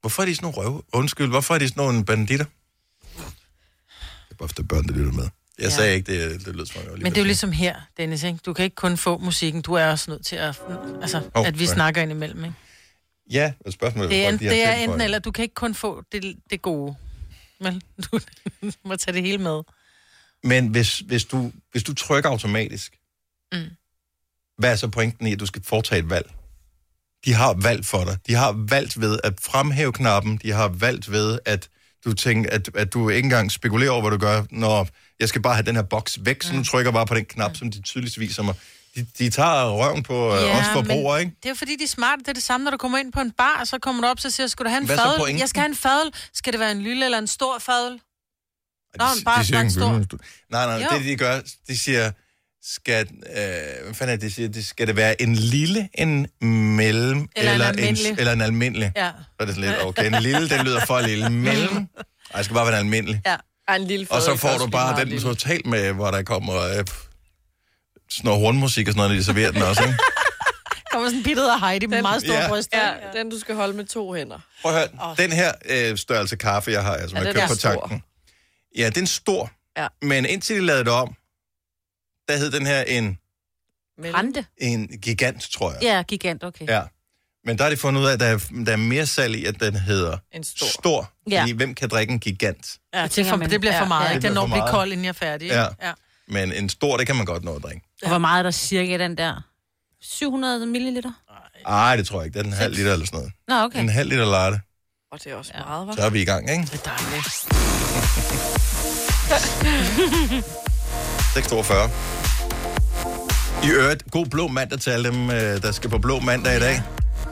[0.00, 0.82] Hvorfor er de sådan nogle røve?
[0.92, 2.44] Undskyld, hvorfor er de sådan nogle banditter?
[2.44, 5.28] Det er bare efter børn, der lytter med.
[5.58, 5.70] Jeg Ja.
[5.70, 8.38] sagde ikke, det, det lød som om, Men det er jo ligesom her, Dennis, ikke?
[8.46, 10.60] Du kan ikke kun få musikken, du er også nødt til at...
[11.02, 11.74] Altså, oh, at vi sorry.
[11.74, 12.56] snakker indimellem, ikke?
[13.30, 15.74] Ja, og spørgsmålet Det er, folk, de det er enten eller, du kan ikke kun
[15.74, 16.94] få det, det gode.
[17.60, 18.20] Men du
[18.88, 19.62] må tage det hele med.
[20.42, 22.98] Men hvis, hvis, du, hvis du trykker automatisk,
[23.52, 23.60] Mm.
[24.58, 26.30] hvad er så pointen i, at du skal foretage et valg?
[27.24, 28.18] De har valgt for dig.
[28.26, 30.36] De har valgt ved at fremhæve knappen.
[30.42, 31.68] De har valgt ved, at
[32.04, 34.88] du tænker, at, at du ikke engang spekulerer over, hvad du gør, når
[35.20, 37.24] jeg skal bare have den her boks væk, så nu trykker jeg bare på den
[37.24, 38.54] knap, som de tydeligst viser mig.
[38.96, 41.32] De, de tager røven på ja, os forbrugere, ikke?
[41.42, 42.18] det er jo fordi, de er smarte.
[42.22, 44.20] Det er det samme, når du kommer ind på en bar, så kommer du op,
[44.20, 45.36] så siger du, skal du have en Hvad?
[45.38, 46.12] Jeg skal have en fadøl.
[46.34, 48.00] Skal det være en lille eller en stor fadøl?
[48.98, 49.88] Nå, en bare de siger en stor.
[50.50, 50.98] Nej, nej, Jo.
[50.98, 52.10] det de gør, de siger,
[52.62, 56.26] skal, øh, hvad fanden er det, de siger, det, skal det være en lille, en
[56.76, 58.10] mellem, Eller en eller, almindelig.
[58.10, 58.92] en, eller en almindelig?
[58.96, 59.10] Ja.
[59.10, 61.30] Så er det sådan lidt, okay, en lille, den lyder for lille.
[61.48, 63.20] Mellem, ej, det skal bare være en almindelig.
[63.26, 63.36] Ja.
[63.74, 65.22] En lille Og så får du bare den lille.
[65.22, 66.84] totalt med, hvor der kommer øh,
[68.24, 69.94] sådan noget hornmusik og sådan noget, når de serverer den også, ikke?
[70.92, 72.48] kommer sådan en bittet af Heidi med meget store Ja.
[72.48, 72.78] bryster.
[72.86, 74.38] Ja, den du skal holde med to hænder.
[74.62, 77.44] Prøv at høre, den her øh, størrelse kaffe, jeg har, altså, Ja, jeg den købt
[77.44, 77.70] er på stor.
[77.70, 78.02] tanken.
[78.78, 79.50] Ja, den er stor.
[79.76, 79.86] Ja.
[80.02, 81.14] Men indtil de lavede det om,
[82.28, 83.18] der hed den her en,
[84.04, 84.46] Rente.
[84.58, 85.82] en gigant, tror jeg.
[85.82, 86.66] Ja, gigant, okay.
[86.68, 86.82] Ja.
[87.46, 89.44] Men der har de fundet ud af, at der er, der er mere salg i,
[89.44, 90.66] at den hedder En stor.
[90.66, 91.12] stor.
[91.30, 91.40] Ja.
[91.40, 92.78] Fordi hvem kan drikke en gigant?
[92.94, 94.04] Ja, det, for, det bliver for meget.
[94.04, 94.08] ja.
[94.08, 94.28] Ja, Det ikke?
[94.28, 94.70] Den bliver når for at blive meget.
[94.70, 95.48] kold, inden jeg er færdig.
[95.48, 95.62] Ja.
[95.82, 95.92] ja.
[96.28, 97.86] Men en stor, det kan man godt nå at drikke.
[98.04, 99.40] Og Hvor meget er der cirka i den der?
[100.02, 101.10] 700 milliliter?
[101.66, 102.38] Ej, det tror jeg ikke.
[102.38, 103.32] Det er en halv liter eller sådan noget.
[103.48, 103.80] Nå, okay.
[103.80, 104.60] En halv liter latte.
[105.12, 105.64] Og det er også ja.
[105.64, 105.94] meget, hva'?
[105.96, 106.62] Så er vi i gang, ikke?
[106.62, 107.34] Det er dejligt.
[111.34, 111.90] 642.
[113.64, 116.60] I øvrigt, god blå mandag til alle dem, øh, der skal på blå mandag i
[116.60, 116.82] dag.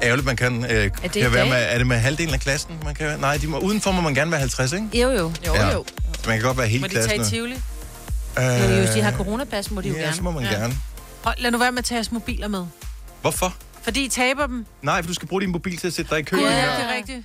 [0.03, 2.81] Ærgerligt, man kan, øh, i kan være med, er det med halvdelen af klassen?
[2.85, 5.01] Man kan, nej, de må, udenfor må man gerne være 50, ikke?
[5.03, 5.33] Jo, jo.
[5.47, 5.73] Jo, Ja.
[5.73, 5.85] jo.
[6.27, 7.27] Man kan godt være hele Må de tage klassen.
[7.27, 7.55] i Tivoli?
[8.39, 10.17] Øh, Jo, jo, hvis de har coronapas, må de jo ja, gerne.
[10.17, 10.51] så må man Ja.
[10.51, 10.75] gerne.
[11.25, 12.67] Hold, lad nu være med at tage jeres mobiler med.
[13.21, 13.55] Hvorfor?
[13.83, 14.67] Fordi I taber dem.
[14.83, 16.37] Nej, for du skal bruge din mobil til at sætte dig i kø.
[16.37, 16.57] Ja, Ja.
[16.57, 17.23] det er rigtigt.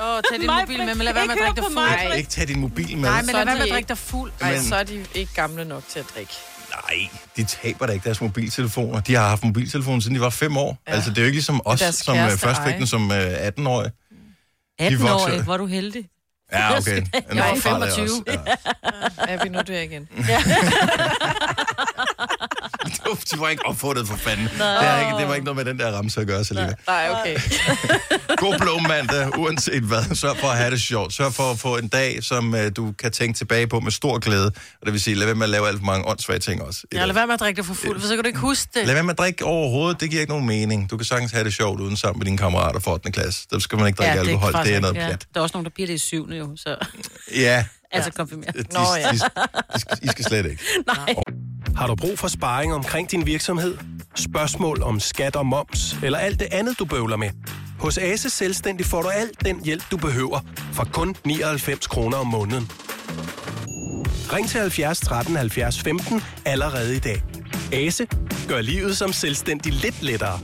[0.00, 1.74] Åh, oh, tag din mobil med, men lad være med at drikke dig fuld.
[1.74, 2.12] Nej.
[2.16, 3.08] Ikke tage din mobil med.
[3.08, 4.32] Nej, men Så lad er være med de at drikke ikke- dig fuld.
[4.40, 6.32] Nej, Men- så er de ikke gamle nok til at drikke.
[6.70, 9.00] Nej, de taber da ikke deres mobiltelefoner.
[9.00, 10.78] De har haft mobiltelefoner, siden de var fem år.
[10.88, 10.92] Ja.
[10.92, 13.10] Altså, det er jo ikke ligesom os, deres som øh, kæreste først fik den som
[13.12, 13.90] øh, 18-årige.
[14.78, 15.38] 18 vokser.
[15.38, 16.04] år, hvor er du heldig.
[16.52, 17.02] Ja, okay.
[17.34, 18.02] Jeg er forfalder jeg 25.
[18.02, 18.22] også.
[18.26, 19.32] Ja.
[19.32, 20.08] Er vi nu der igen?
[23.34, 24.44] de var ikke opfundet for fanden.
[24.44, 26.74] Det, er ikke, det var ikke noget med den der ramse at gøre, Selina.
[26.86, 27.36] Nej, okay.
[28.44, 30.14] God blå mandag, uanset hvad.
[30.14, 31.12] Sørg for at have det sjovt.
[31.12, 34.18] Sørg for at få en dag, som uh, du kan tænke tilbage på med stor
[34.18, 34.46] glæde.
[34.46, 36.86] Og det vil sige, lad være med at lave alt for mange åndssvage ting også.
[36.92, 38.70] Ja, lad være med at drikke dig for fuld, for så kan du ikke huske
[38.74, 38.86] det.
[38.86, 40.00] Lad være med at drikke overhovedet.
[40.00, 40.90] Det giver ikke nogen mening.
[40.90, 43.12] Du kan sagtens have det sjovt uden sammen med dine kammerater for 8.
[43.12, 43.46] klasse.
[43.50, 44.52] Der skal man ikke drikke ja, alkohol.
[44.52, 45.06] Det er noget ja.
[45.06, 45.26] pjat.
[45.34, 46.76] Der er også nogen, der bliver det i syvende jo, så...
[47.36, 48.54] Ja, Altså konfirmeret.
[48.54, 50.62] de, de, de, I skal slet ikke.
[50.86, 51.14] Nej.
[51.76, 53.78] Har du brug for sparring omkring din virksomhed?
[54.14, 57.30] Spørgsmål om skat og moms, eller alt det andet, du bøvler med?
[57.80, 60.40] Hos Ase Selvstændig får du alt den hjælp, du behøver,
[60.72, 62.70] for kun 99 kroner om måneden.
[64.32, 67.22] Ring til 70 13 70 15 allerede i dag.
[67.72, 68.06] Ase
[68.48, 70.40] gør livet som selvstændig lidt lettere.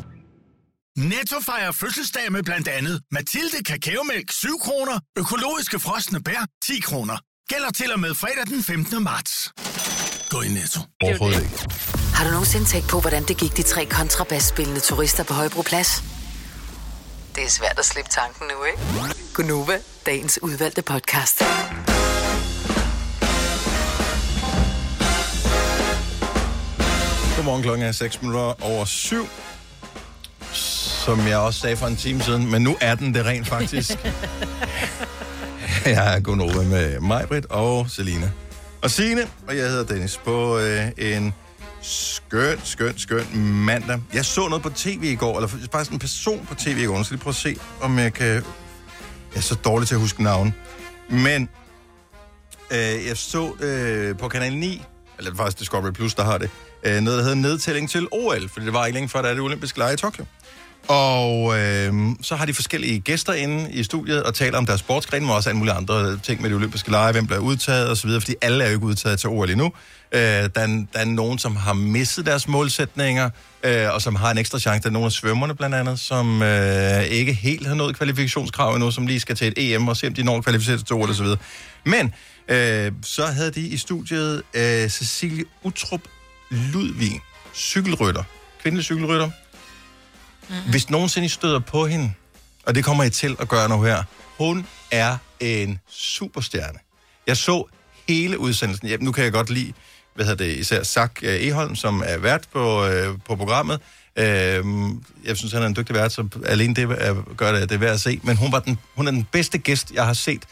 [0.96, 7.16] Netto fejrer fødselsdag med blandt andet Mathilde Kakaomælk 7 kroner, økologiske frosne bær 10 kroner.
[7.48, 9.02] Gælder til og med fredag den 15.
[9.02, 9.52] marts.
[10.30, 10.80] Gå i Netto.
[11.02, 11.58] Overhovedet ikke.
[12.14, 16.02] Har du nogensinde tænkt på, hvordan det gik de tre kontrabasspillende turister på Højbroplads?
[17.34, 19.14] Det er svært at slippe tanken nu, ikke?
[19.34, 21.42] Gunova, dagens udvalgte podcast.
[27.36, 29.28] Godmorgen klokken er 6 minutter over 7.
[30.52, 33.90] Som jeg også sagde for en time siden, men nu er den det rent faktisk.
[35.84, 38.30] jeg er over med Majbrit og Selina.
[38.82, 41.34] Og Signe, og jeg hedder Dennis, på øh, en
[41.82, 43.26] skøn, skøn, skøn
[43.64, 44.00] mandag.
[44.14, 46.96] Jeg så noget på tv i går, eller faktisk en person på tv i går.
[46.96, 48.26] Nu skal lige prøve at se, om jeg kan...
[48.26, 50.54] Jeg er så dårlig til at huske navn.
[51.10, 51.48] Men
[52.70, 54.82] øh, jeg så øh, på Kanal 9,
[55.18, 56.50] eller faktisk Discovery Plus, der har det,
[56.82, 59.34] øh, noget, der hedder nedtælling til OL, for det var ikke længe før, der er
[59.34, 60.24] det olympiske lege i Tokyo.
[60.88, 65.22] Og øh, så har de forskellige gæster inde i studiet og taler om deres sportsgren,
[65.22, 68.35] men også alle mulige andre ting med de olympiske lege, hvem bliver udtaget osv., fordi
[68.42, 69.72] alle er jo ikke udtaget til OL endnu.
[70.12, 73.31] Øh, der, er, der er nogen, som har misset deres målsætninger,
[73.62, 74.83] øh, og som har en ekstra chance.
[74.83, 78.90] Der er nogle af svømmerne blandt andet, som øh, ikke helt har nået kvalifikationskrav endnu,
[78.90, 81.27] som lige skal til et EM og se, om de når kvalificeret til OL osv.
[81.85, 82.14] Men
[82.48, 86.01] øh, så havde de i studiet øh, Cecilie Utrup
[86.51, 87.20] Ludvig,
[87.55, 88.22] cykelrytter,
[88.62, 89.31] kvindelig cykelrytter,
[90.48, 90.70] Mm-hmm.
[90.70, 92.12] Hvis nogensinde I støder på hende,
[92.66, 94.02] og det kommer I til at gøre nu her,
[94.38, 96.78] hun er en superstjerne.
[97.26, 97.64] Jeg så
[98.08, 98.88] hele udsendelsen.
[98.88, 99.72] Ja, nu kan jeg godt lide,
[100.14, 103.80] hvad hedder det, især Zach øh, Eholm, som er vært på, øh, på programmet.
[104.16, 104.64] Øh,
[105.24, 107.78] jeg synes, han er en dygtig vært, så alene det er, gør det, det er
[107.78, 108.20] værd at se.
[108.22, 110.44] Men hun, var den, hun er den bedste gæst, jeg har set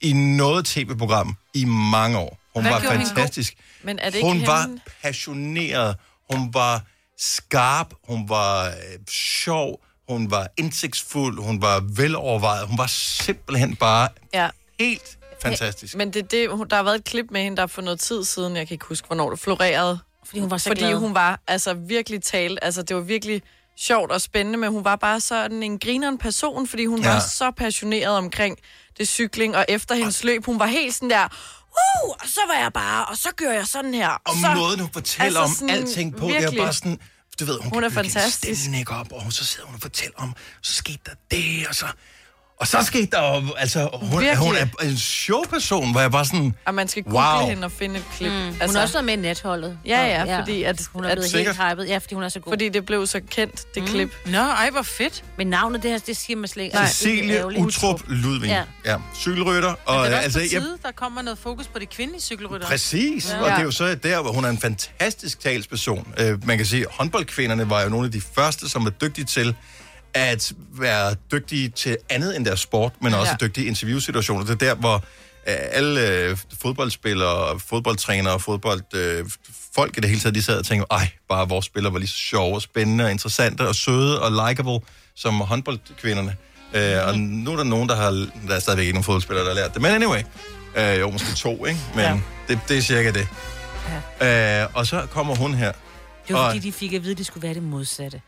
[0.00, 2.38] i noget tv-program i mange år.
[2.54, 3.54] Hun Hvad var fantastisk.
[3.82, 4.70] Men er det ikke hun var
[5.02, 5.96] passioneret.
[6.30, 6.82] Hun var
[7.20, 7.94] skarp.
[8.08, 8.72] Hun var øh,
[9.10, 9.80] sjov.
[10.08, 11.38] Hun var indsigtsfuld.
[11.42, 12.66] Hun var velovervejet.
[12.66, 14.48] Hun var simpelthen bare Ja.
[14.78, 15.96] helt fantastisk.
[15.96, 18.56] Men det, det, der har været et klip med hende, der for noget tid siden,
[18.56, 19.98] jeg kan ikke huske, hvornår det florerede.
[20.24, 20.94] Fordi hun var så Fordi glad.
[20.94, 23.42] hun var altså virkelig talt, altså det var virkelig
[23.78, 27.12] sjovt og spændende, men hun var bare sådan en grineren person, fordi hun ja.
[27.12, 28.58] var så passioneret omkring
[28.98, 31.28] det cykling, og efter hendes løb, hun var helt sådan der,
[31.70, 34.08] uh, og så var jeg bare, og så gør jeg sådan her.
[34.08, 36.62] Og så, måden, hun fortæller altså om alting på, det er virkelig.
[36.62, 36.98] bare sådan...
[37.40, 38.60] Du ved, hun, Hun kan er fantastisk.
[38.60, 41.86] stemning op, og så sidder hun og fortæller om, så skete der det, og så...
[42.60, 44.36] Og så skete der jo, altså, hun, Virkelig.
[44.36, 46.54] hun er en showperson, hvor jeg bare sådan...
[46.66, 47.48] Og man skal google Wow.
[47.48, 48.32] hende og finde et klip.
[48.32, 48.38] Mm.
[48.38, 49.78] Hun altså, er også været med i netholdet.
[49.86, 50.40] Ja, ja, ja.
[50.40, 50.82] fordi at...
[50.92, 51.88] Hun er at, blevet helt hypet.
[51.88, 52.52] Ja, fordi hun er så god.
[52.52, 53.88] Fordi det blev så kendt, det mm.
[53.88, 54.14] klip.
[54.26, 55.24] Nå, ej, hvor fedt.
[55.38, 56.78] Men navnet, det her, det siger man slet ikke.
[56.86, 58.48] Cecilie Utrup Ludvig.
[58.48, 58.62] Ja.
[58.86, 58.96] Ja.
[59.16, 59.74] Cykelrytter.
[59.84, 62.22] Og Og, det er også på jeg- tide, der kommer noget fokus på de kvindelige
[62.22, 62.70] cykelryttere.
[62.70, 63.38] Præcis, ja.
[63.42, 66.12] og det er jo så der, hvor hun er en fantastisk talsperson.
[66.20, 69.24] Uh, man kan sige, at håndboldkvinderne var jo nogle af de første, som var dygtige
[69.24, 69.54] til
[70.14, 73.46] at være dygtige til andet end deres sport, men også Ja.
[73.46, 74.44] dygtige i interviewsituationer.
[74.44, 75.02] Det er der, hvor uh,
[75.46, 78.82] alle uh, fodboldspillere, fodboldtrænere og fodbold,
[79.22, 79.30] uh,
[79.74, 82.08] folk i det hele taget, de sad og tænkte, ej, bare vores spillere var lige
[82.08, 84.78] så sjove og spændende og interessante og søde og likable
[85.16, 86.36] som håndboldkvinderne.
[86.74, 88.10] Uh, og nu er der nogen, der har...
[88.48, 89.82] Der er stadigvæk ikke nogen fodboldspillere, der har lært det.
[89.82, 90.22] Men anyway,
[90.76, 91.80] uh, jo, måske to, ikke?
[91.94, 92.20] Men ja.
[92.48, 93.28] det, det er cirka det.
[94.20, 94.64] Ja.
[94.64, 95.72] Uh, og så kommer hun her.
[96.28, 98.20] Det var Og- fordi, de fik at vide, at det skulle være det modsatte.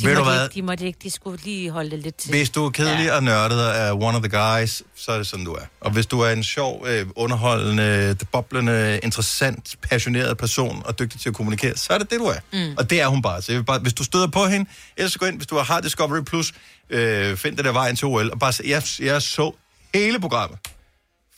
[0.00, 0.44] De Ved du måtte hvad?
[0.44, 2.30] Ikke, de måtte ikke, de skulle lige holde det lidt til.
[2.30, 3.16] Hvis du er kedelig ja.
[3.16, 5.64] og nørdet og er one of the guys, så er det sådan, du er.
[5.80, 11.28] Og hvis du er en sjov, øh, underholdende, boblende, interessant, passioneret person og dygtig til
[11.28, 12.38] at kommunikere, så er det det, du er.
[12.52, 12.74] Mm.
[12.78, 13.42] Og det er hun bare.
[13.42, 15.56] Så jeg vil bare, hvis du støder på hende, ellers så gå ind, hvis du
[15.56, 16.52] har Discovery Plus,
[16.90, 19.52] øh, find det der vejen til OL, og bare se, jeg, jeg så
[19.94, 20.58] hele programmet.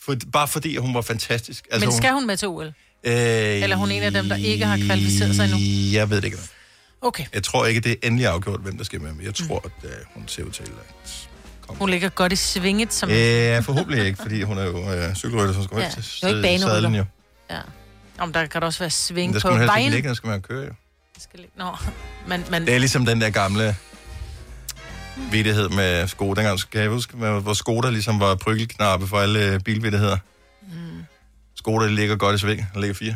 [0.01, 1.67] For, bare fordi, hun var fantastisk.
[1.71, 2.73] Altså, Men skal hun med til OL?
[3.03, 5.59] Eller er hun en af dem, der ikke har kvalificeret sig endnu?
[5.93, 6.37] Jeg ved det ikke.
[7.01, 7.25] Okay.
[7.33, 9.89] Jeg tror ikke, det er endelig afgjort, hvem der skal med, men jeg tror, at
[9.89, 11.27] øh, hun ser ud til at...
[11.69, 13.09] Hun ligger godt i svinget, som...
[13.09, 15.89] Ja, forhåbentlig ikke, fordi hun er jo øh, cykelrytter, som skal Ja.
[15.89, 17.05] til sadlen jo.
[17.49, 17.59] Ja.
[18.19, 19.91] Om der kan der også være sving der på skal man helst ikke vejen.
[19.91, 20.73] ligge, der skal man køre jo.
[21.19, 21.71] Skal ligge- Nå,
[22.29, 22.65] men, men...
[22.65, 23.75] Det er ligesom den der gamle
[25.31, 26.41] vittighed med Skoda.
[26.41, 30.17] Dengang, kan jeg huske, hvor Skoda ligesom var prykkelknappe for alle øh, bilvittigheder.
[30.61, 31.03] Mm.
[31.55, 32.67] Skoda ligger godt i sving.
[32.73, 33.15] Der ligger fire.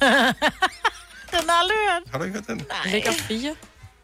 [1.40, 2.02] den har aldrig hørt.
[2.12, 2.56] Har du ikke hørt den?
[2.56, 2.92] Nej.
[2.92, 3.54] Ligger fire.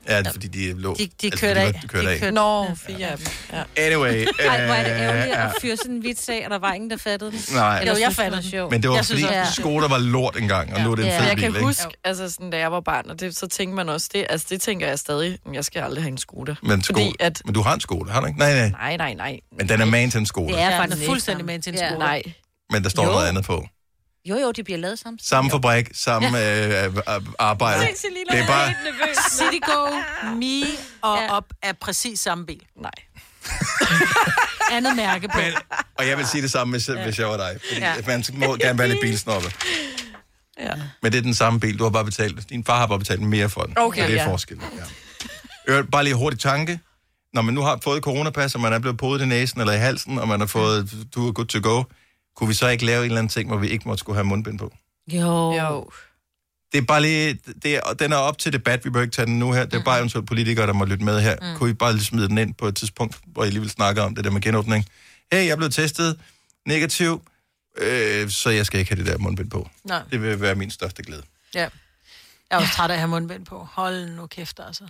[0.09, 0.95] Ja, det er fordi de lå...
[0.95, 1.75] De, de altså, kørte var- af.
[1.83, 2.33] De kørte af.
[2.33, 3.27] Nå, fire af dem.
[3.53, 3.63] Ja.
[3.77, 4.27] Anyway.
[4.49, 6.73] Ej, hvor er det ærgerligt øh, at fyre sådan en vits af, og der var
[6.73, 7.41] ingen, der fattede den.
[7.55, 7.81] Nej.
[7.81, 8.71] Eller Jo, jeg fattede var den.
[8.71, 11.05] Men det var Jeg fordi, synes også- Skoda var lort engang, og nu er det
[11.05, 11.19] en Ja.
[11.21, 11.67] fed Jeg bil, kan ikke?
[11.67, 14.47] huske, altså sådan, da jeg var barn, og det, så tænkte man også det, altså
[14.51, 16.55] det tænker jeg stadig, jeg skal aldrig have en Skoda.
[16.63, 18.39] Men, sko- Fordi at, men du har en Skoda, har du ikke?
[18.39, 18.69] Nej, nej.
[18.71, 19.39] nej, nej, nej.
[19.59, 20.53] Men den er man til en Skoda.
[20.53, 21.89] Det er Ja, faktisk den fuldstændig med til en Ja.
[21.89, 21.99] skole.
[21.99, 22.23] Nej.
[22.71, 23.11] Men der står Jo.
[23.11, 23.67] noget andet på.
[24.29, 25.19] Jo, jo, de bliver lavet sammen.
[25.23, 26.97] Samme fabrik, samme øh, øh,
[27.39, 27.81] arbejde.
[28.31, 28.75] Det er bare...
[29.31, 29.87] City Go,
[30.41, 30.63] Me
[31.03, 31.33] og ja.
[31.37, 32.63] Op er præcis samme bil.
[32.77, 32.91] Nej.
[34.77, 35.39] Andet mærke på.
[35.39, 35.53] Men,
[35.99, 37.05] og jeg vil sige det samme, hvis, ja.
[37.05, 37.57] hvis jeg var dig.
[37.69, 37.95] Fordi Ja.
[37.95, 38.03] ja.
[38.07, 39.53] man må gerne være lidt bilsnoppe.
[40.61, 40.73] Ja.
[41.03, 41.79] Men det er den samme bil.
[41.79, 42.51] Du har bare betalt...
[42.51, 43.75] Din far har bare betalt mere for den.
[43.77, 44.31] Okay, og det er ja.
[44.31, 44.61] forskel.
[45.69, 45.83] Ja.
[45.83, 46.81] Bare lige hurtig tanke.
[47.35, 49.79] Når man nu har fået coronapas, og man er blevet podet i næsen eller i
[49.79, 51.83] halsen, og man har fået, du er good to go,
[52.37, 54.25] kunne vi så ikke lave en eller anden ting, hvor vi ikke måtte skulle have
[54.25, 54.73] mundbind på?
[55.13, 55.53] Jo.
[55.53, 55.91] Jo.
[56.73, 59.27] Det er bare lige, det er, den er op til debat, vi behøver ikke tage
[59.27, 59.65] den nu her.
[59.65, 61.37] Det er bare eventuelt politikere, der må lytte med her.
[61.43, 61.59] Mm.
[61.59, 64.03] Kunne I bare lige smide den ind på et tidspunkt, hvor I lige vil snakke
[64.03, 64.87] om det der med genåbning?
[65.33, 66.21] Hey, jeg er blevet testet
[66.67, 67.23] negativ,
[67.79, 69.69] øh, så jeg skal ikke have det der mundbind på.
[69.85, 70.03] Nej.
[70.11, 71.23] Det vil være min største glæde.
[71.55, 71.61] Ja.
[71.61, 71.71] Jeg
[72.51, 73.69] er også træt af at have mundbind på.
[73.73, 74.85] Hold nu kæft, altså.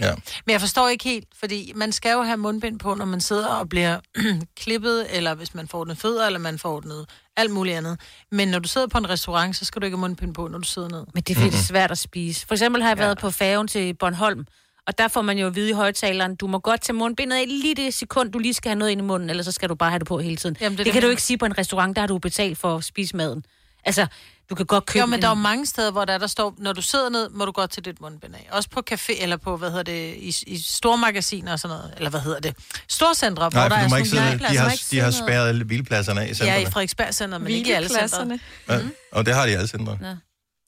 [0.00, 0.14] Ja.
[0.46, 3.46] Men jeg forstår ikke helt, fordi man skal jo have mundbind på, når man sidder
[3.48, 4.00] og bliver
[4.60, 8.00] klippet, eller hvis man får ordnet fødder, eller man får ordnet alt muligt andet.
[8.32, 10.58] Men når du sidder på en restaurant, så skal du ikke have mundbind på, når
[10.58, 11.04] du sidder ned.
[11.14, 12.46] Men det er fordi, det er svært at spise.
[12.46, 14.46] For eksempel har jeg været på færgen til Bornholm,
[14.86, 17.44] og der får man jo at vide i højtaleren, du må godt tage mundbindet af
[17.48, 19.74] lige det sekund, du lige skal have noget ind i munden, eller så skal du
[19.74, 20.56] bare have det på hele tiden.
[20.60, 22.18] Jamen, det, det det kan det, du ikke sige på en restaurant, der har du
[22.18, 23.44] betalt for at spise maden.
[23.84, 24.06] Altså,
[24.50, 26.26] du kan godt købe Jo, men en- der er jo mange steder, hvor der, der
[26.26, 28.48] står, når du sidder ned, må du godt tage dit mundbind af.
[28.52, 31.94] Også på café, eller på, hvad hedder det, i, i stormagasiner og sådan noget.
[31.96, 32.56] Eller hvad hedder det?
[32.88, 36.24] Storcentre, hvor Nej, der er sådan nogle de har, de har spærret alle hvilepladserne af
[36.24, 36.70] i Ja, i centrene.
[36.72, 38.38] Frederiksberg Center, men ikke i alle centre.
[38.68, 38.80] Ja,
[39.12, 39.98] og det har de i alle centre.
[40.02, 40.14] Ja.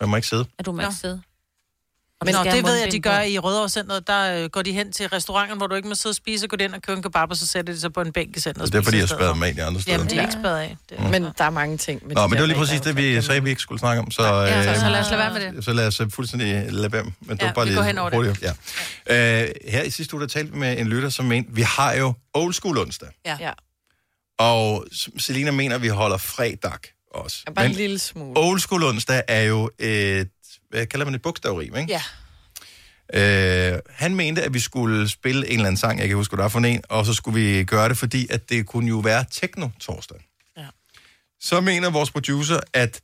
[0.01, 0.45] Man må ikke sidde.
[0.59, 1.23] at du må ikke sidde.
[2.25, 3.23] Men Nå, det ved jeg, de gør på.
[3.25, 4.07] i Rødovre Centeret.
[4.07, 6.51] Der øh, går de hen til restauranten, hvor du ikke må sidde og spise, og
[6.51, 8.41] gå ind og købe en kebab, og så sætter de sig på en bænk i
[8.41, 8.73] centret.
[8.73, 9.97] Det er fordi, jeg spærrede dem af de andre steder.
[9.97, 10.77] Jamen, det er ikke spærret af.
[10.89, 11.09] Det er.
[11.09, 12.07] Men der er mange ting.
[12.07, 14.03] Med Nå, de men det var lige præcis det, vi sagde, vi ikke skulle snakke
[14.03, 14.11] om.
[14.11, 15.65] Så, Ja, øh, så lad os lade være med det.
[15.65, 17.05] Så lad os øh, fuldstændig lade være.
[17.05, 18.17] Men det Ja, var bare vi lige går hen over det.
[18.19, 18.45] hurtigt.
[19.09, 19.43] Ja.
[19.43, 21.93] Øh, her i sidste uge, der talte vi med en lytter, som mente, vi har
[21.95, 23.09] jo old school onsdag.
[23.27, 23.37] Ja.
[23.41, 23.51] ja.
[24.39, 24.85] Og
[25.19, 26.73] Selina mener, vi holder fredag
[27.15, 27.37] også.
[27.57, 28.33] Bare en lille smule.
[28.37, 30.29] old school onsdag er jo et,
[30.73, 31.93] hvad kalder man et bogstavrim, ikke?
[31.93, 32.03] Ja.
[33.15, 36.39] Øh, han mente, at vi skulle spille en eller anden sang, jeg kan huske, hvad
[36.39, 38.99] det var for en, og så skulle vi gøre det, fordi at det kunne jo
[38.99, 40.17] være techno-torsdag.
[40.57, 40.67] Ja.
[41.41, 43.01] Så mener vores producer, at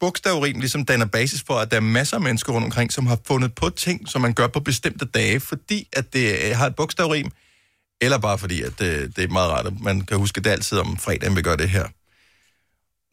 [0.00, 3.18] bogstavrim ligesom danner basis for, at der er masser af mennesker rundt omkring, som har
[3.26, 6.76] fundet på ting, som man gør på bestemte dage, fordi at det øh, har et
[6.76, 7.30] bogstavrim,
[8.00, 10.50] eller bare fordi, at det, det er meget rart, at man kan huske, at det
[10.50, 11.88] er altid om fredagen, vi gør det her.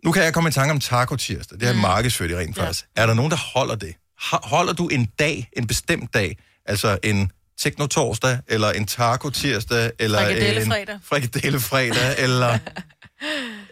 [0.06, 1.60] Nu kan jeg komme i tanke om taco tirsdag.
[1.60, 1.80] Det er mm.
[1.80, 2.86] markedsført i rent faktisk.
[2.98, 3.02] Ja.
[3.02, 3.94] Er der nogen, der holder det?
[4.22, 9.92] Ho- Holder du en dag, en bestemt dag, altså en teknotorsdag, eller en taco tirsdag,
[10.00, 10.96] eller Frikadellefredag.
[10.96, 12.58] en frikadellefredag, eller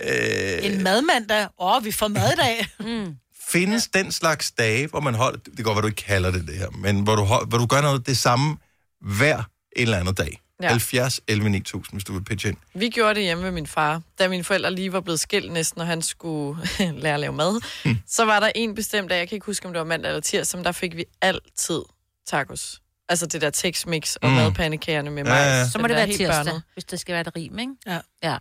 [0.08, 1.48] øh, En madmandag.
[1.60, 2.68] Åh, oh, vi får mad i dag.
[2.80, 3.14] mm.
[3.52, 6.58] findes den slags dage, hvor man holder, det godt være, du ikke kalder det det
[6.58, 8.58] her, men hvor du, hold, hvor du gør noget det samme
[9.02, 9.44] hver en
[9.76, 10.40] eller anden dag.
[10.62, 10.66] Ja.
[10.68, 10.72] Ja.
[10.72, 12.58] 70, 11, 9000, hvis du vil pitche ind.
[12.74, 15.82] Vi gjorde det hjemme med min far, da mine forældre lige var blevet skilt næsten,
[15.82, 16.60] og han skulle
[17.04, 17.62] lære at lave mad.
[17.84, 17.98] Hmm.
[18.08, 20.22] Så var der en bestemt dag, jeg kan ikke huske, om det var mandag eller
[20.22, 21.82] tirsdag, men der fik vi altid
[22.28, 22.82] tacos.
[23.10, 24.36] Altså det der Tex-Mix og Mm.
[24.36, 25.36] madpandekagerne med Ja, mig.
[25.38, 25.68] ja.
[25.70, 27.74] Så må det være tirsdag, hvis det skal være et rim, ikke?
[27.88, 28.00] Ja.
[28.24, 28.38] ja.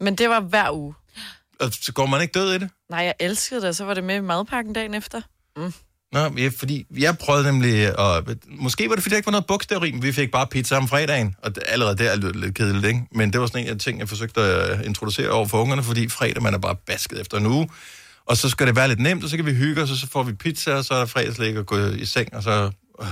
[0.00, 0.94] Men det var hver uge.
[1.60, 2.70] Og så går man ikke død i det?
[2.90, 5.20] Nej, jeg elskede det, og så var det med i madpakken dagen efter.
[5.56, 5.72] Mm.
[6.12, 9.46] Nå, ja, fordi jeg prøvede nemlig, og måske var det, fordi der ikke var noget
[9.46, 12.84] bogstavrim, vi fik bare pizza om fredagen, og det, allerede der lød det lidt kedeligt,
[12.84, 13.00] ikke?
[13.12, 16.08] Men det var sådan en af ting, jeg forsøgte at introducere over for ungerne, fordi
[16.08, 17.68] fredag, man er bare basket efter en uge,
[18.24, 20.06] Og så skal det være lidt nemt, og så kan vi hygge os, og så
[20.06, 22.70] får vi pizza, og så er der fredagslæg og gå i seng, og så
[23.00, 23.06] øh,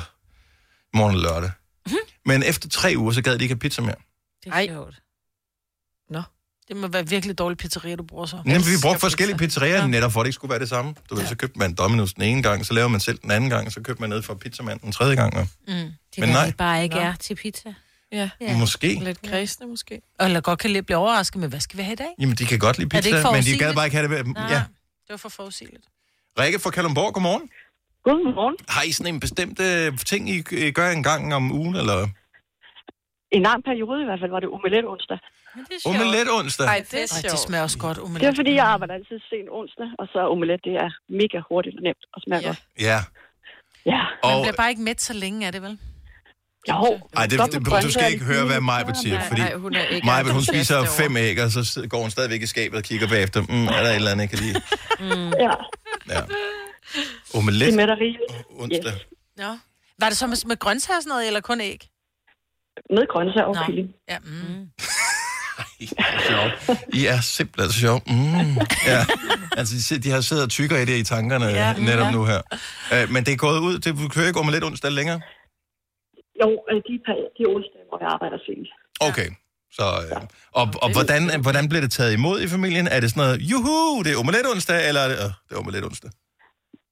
[0.94, 1.50] morgen og lørdag.
[1.86, 1.96] Mhm.
[2.26, 3.94] Men efter tre uger, så gad de ikke have pizza mere.
[4.44, 5.02] Det er sjovt.
[6.10, 6.22] Nå.
[6.70, 8.36] Det må være virkelig dårlig pizzeria, du bruger så.
[8.46, 9.86] Jamen, vi brugte forskellige pizzerier, ja.
[9.86, 10.94] netop for at det ikke skulle være det samme.
[11.10, 13.50] Du ved, så købte man Domino's den ene gang, så laver man selv den anden
[13.50, 15.36] gang, og så købte man ned fra pizzamanden den tredje gang.
[15.36, 15.46] Og...
[15.68, 15.74] Mm.
[15.74, 16.44] Det Men Men nej.
[16.44, 16.52] nej.
[16.58, 17.00] bare ikke Nå.
[17.00, 17.74] er til pizza.
[18.12, 18.30] Ja.
[18.40, 18.56] Ja.
[18.58, 19.00] Måske.
[19.04, 20.00] Lidt kredsende måske.
[20.20, 22.14] Eller godt kan lidt blive overrasket med, hvad skal vi have i dag?
[22.18, 24.18] Jamen, de kan godt lide Er det pizza, ikke men de gad bare ikke have
[24.18, 24.26] det.
[24.36, 24.54] Ja.
[24.54, 25.84] det var for forudsigeligt.
[26.38, 27.48] Rikke fra Kalundborg, godmorgen.
[28.04, 28.56] Godmorgen.
[28.68, 32.08] Har I sådan en bestemt øh, ting, I I gør en gang om ugen, eller?
[33.32, 35.18] I en lang periode i hvert fald var det omelet onsdag.
[35.90, 36.66] Omelet onsdag?
[36.66, 37.24] Ej, det er sjovt.
[37.24, 38.20] Ej, det smager også godt, omelet.
[38.20, 40.90] Det er fordi, jeg arbejder altid sent onsdag, og så omelet, det er
[41.20, 42.48] mega hurtigt og nemt og smager ja.
[42.48, 42.60] godt.
[42.88, 42.98] Ja.
[43.92, 44.02] Ja.
[44.24, 45.78] Man Og, bliver bare ikke mæt så længe, er det vel?
[46.68, 47.00] Jo.
[47.16, 49.84] ej, det, det, du skal ikke høre, hvad Majbet siger, Nej, fordi nej, hun er
[49.84, 52.84] ikke Majbet, hun entusiast spiser fem æg, og så går hun stadigvæk i skabet og
[52.84, 53.40] kigger bagefter.
[53.48, 54.60] Mm, er der et eller andet, jeg kan lide?
[55.00, 55.32] Mm.
[55.44, 55.50] Ja.
[56.14, 56.20] Ja.
[57.34, 58.32] Omelet Det er med dig rigeligt.
[58.58, 58.92] onsdag.
[59.38, 59.52] Ja.
[59.98, 61.88] Var det så med, med grøntsager og sådan noget, eller kun æg?
[62.96, 63.60] Med grøntsager og Nå.
[63.66, 63.88] kylling.
[64.12, 64.68] Ja, mm.
[66.28, 66.76] Sjov.
[66.94, 67.98] I er simpelthen så sjov.
[68.06, 68.56] Mm.
[68.92, 69.00] Ja.
[69.56, 71.68] Altså, de, har siddet og tykker i det i tankerne Ja.
[71.68, 71.72] ja.
[71.78, 72.10] netop Ja.
[72.10, 72.40] nu her.
[72.94, 73.78] Uh, men det er gået ud.
[73.78, 75.20] Det, kører ikke omelet onsdag længere?
[76.42, 76.92] Jo, øh, de,
[77.38, 78.68] de onsdag, hvor jeg arbejder sent.
[79.08, 79.28] Okay.
[79.72, 80.20] Så, øh,
[80.52, 82.86] og og hvordan, hvordan bliver det taget imod i familien?
[82.88, 85.58] Er det sådan noget, juhu, det er omelet onsdag, eller er det, øh, det er
[85.58, 86.10] omelet onsdag?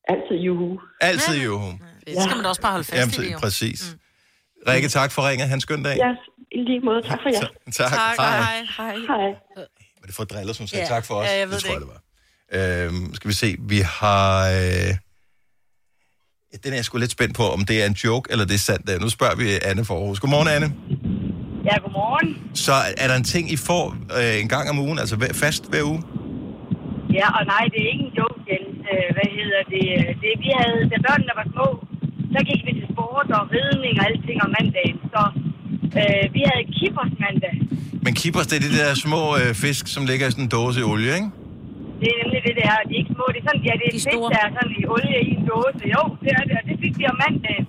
[0.09, 0.81] Altid juhu.
[1.01, 1.70] Altid juhu.
[2.07, 3.38] Det skal man da også bare holde fast Jamen, i, det jo.
[3.38, 3.81] præcis.
[3.92, 4.01] Mm.
[4.68, 5.49] Rikke, tak for ringet.
[5.49, 5.97] Han skøn dag.
[5.97, 6.11] Ja,
[6.53, 7.03] i lige måde.
[7.03, 7.47] Tak for jer.
[7.73, 7.90] Tak.
[7.90, 8.14] Hej.
[8.77, 8.94] Hej.
[8.94, 9.27] Hej.
[10.01, 10.88] Var det for driller, som sagde Ja.
[10.94, 11.27] tak for os?
[11.27, 12.87] Ja, jeg ved det, det tror jeg, det var.
[12.87, 14.27] Øhm, skal vi se, vi har...
[14.57, 14.90] Øh...
[16.64, 18.64] Den er jeg sgu lidt spændt på, om det er en joke, eller det er
[18.71, 19.01] sandt.
[19.05, 20.21] Nu spørger vi Anne for Aarhus.
[20.21, 20.68] Godmorgen, Anne.
[21.68, 22.29] Ja, godmorgen.
[22.66, 23.85] Så er der en ting, I får
[24.18, 26.01] øh, en gang om ugen, altså hver- fast hver uge?
[27.18, 28.75] Ja, og nej, det er ikke en joke, Jens.
[28.92, 29.87] Øh, Hvad hedder det?
[30.23, 30.33] det?
[30.44, 31.66] Vi havde, da børnene var små,
[32.38, 34.96] så gik vi til sport og ridning og alting om mandagen.
[35.14, 35.22] Så
[36.01, 37.55] øh, vi havde kippers mandag.
[38.05, 40.77] Men kippers, det er de der små øh, fisk, som ligger i sådan en dåse
[40.83, 41.31] i olie, ikke?
[42.01, 42.79] Det er nemlig det, det er.
[42.88, 43.24] De er ikke små.
[43.35, 45.83] Det er sådan, ja, det er fisk, der er sådan i olie i en dåse.
[45.96, 47.64] Jo, det er det, og det fik vi om mandagen.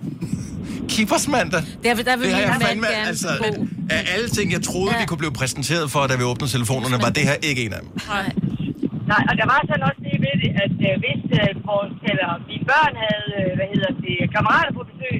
[0.94, 1.62] Kippers mandag?
[1.84, 3.66] Der, vil- der vil Det har jeg fandme, gerne altså, bo.
[3.96, 5.00] af alle ting, jeg troede, ja.
[5.00, 7.80] vi kunne blive præsenteret for, da vi åbnede telefonerne, var det her ikke en af
[7.84, 7.90] dem.
[8.08, 8.32] Nej.
[9.12, 12.30] Nej, og der var sådan også det ved det, at øh, hvis øh, vores, eller
[12.50, 15.16] mine børn havde, øh, hvad hedder det, kammerater på besøg,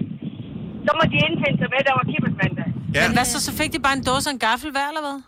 [0.87, 2.69] så må de indfinde sig med, der var kippers mandag.
[2.97, 3.03] Ja.
[3.05, 5.19] Men hvad så, så fik de bare en dåse og en gaffel hver, eller hvad?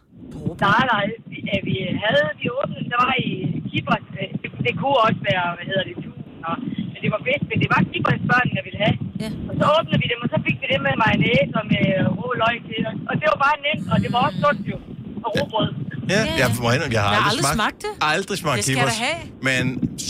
[0.67, 3.31] Nej, nej, vi, øh, vi havde de åbne, der var i
[3.71, 6.57] kippers, øh, det, det kunne også være, hvad hedder det, tusen, og,
[6.93, 8.97] men det var fisk, men det var kippers, børnene ville have.
[9.23, 9.29] Ja.
[9.49, 11.85] Og så åbnede vi dem, og så fik vi det med mayonnaise og med
[12.19, 14.77] rå løg til, og, og det var bare nemt, og det var også sundt jo,
[15.25, 15.73] og robrød.
[16.13, 17.93] Ja, jeg, må indrømme, jeg har Jeg har aldrig, smagt, smagt det.
[18.15, 18.99] Aldrig smagt Det skal kippers.
[19.07, 19.19] have.
[19.49, 19.65] Men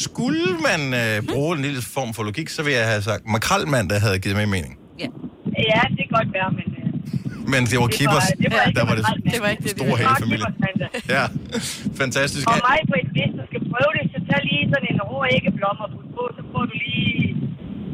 [0.05, 3.87] skulle man øh, bruge en lille form for logik, så vil jeg have sagt, makrelmand,
[3.93, 4.73] der havde givet mig mening.
[5.71, 6.67] Ja, det kan godt være, men...
[6.79, 9.05] øh, Men det var Det kippers, var- det var ikke der var det.
[9.35, 10.89] Det var ikke det, store det hele kippersmandag.
[11.17, 11.25] Ja,
[12.03, 12.45] fantastisk.
[12.51, 15.19] Og mig på et hvis du skal prøve det, så tag lige sådan en rå
[15.37, 17.17] æggeblommer og put på, så får du lige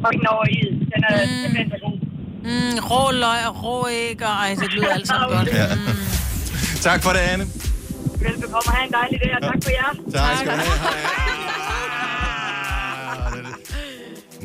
[0.03, 0.73] fucking over i det.
[0.93, 1.31] Den er mm.
[1.43, 1.97] simpelthen så god.
[2.49, 5.49] Mm, rå løg og rå æg, og ej, det lyder alt sammen godt.
[5.61, 5.67] Ja.
[6.89, 7.45] tak for det, Anne.
[8.27, 9.91] Velbekomme og have en dejlig dag, og tak for jer.
[10.17, 10.99] Tak skal du have.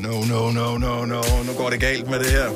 [0.06, 1.20] No, no, no, no, no.
[1.48, 2.48] Nu går det galt med det her.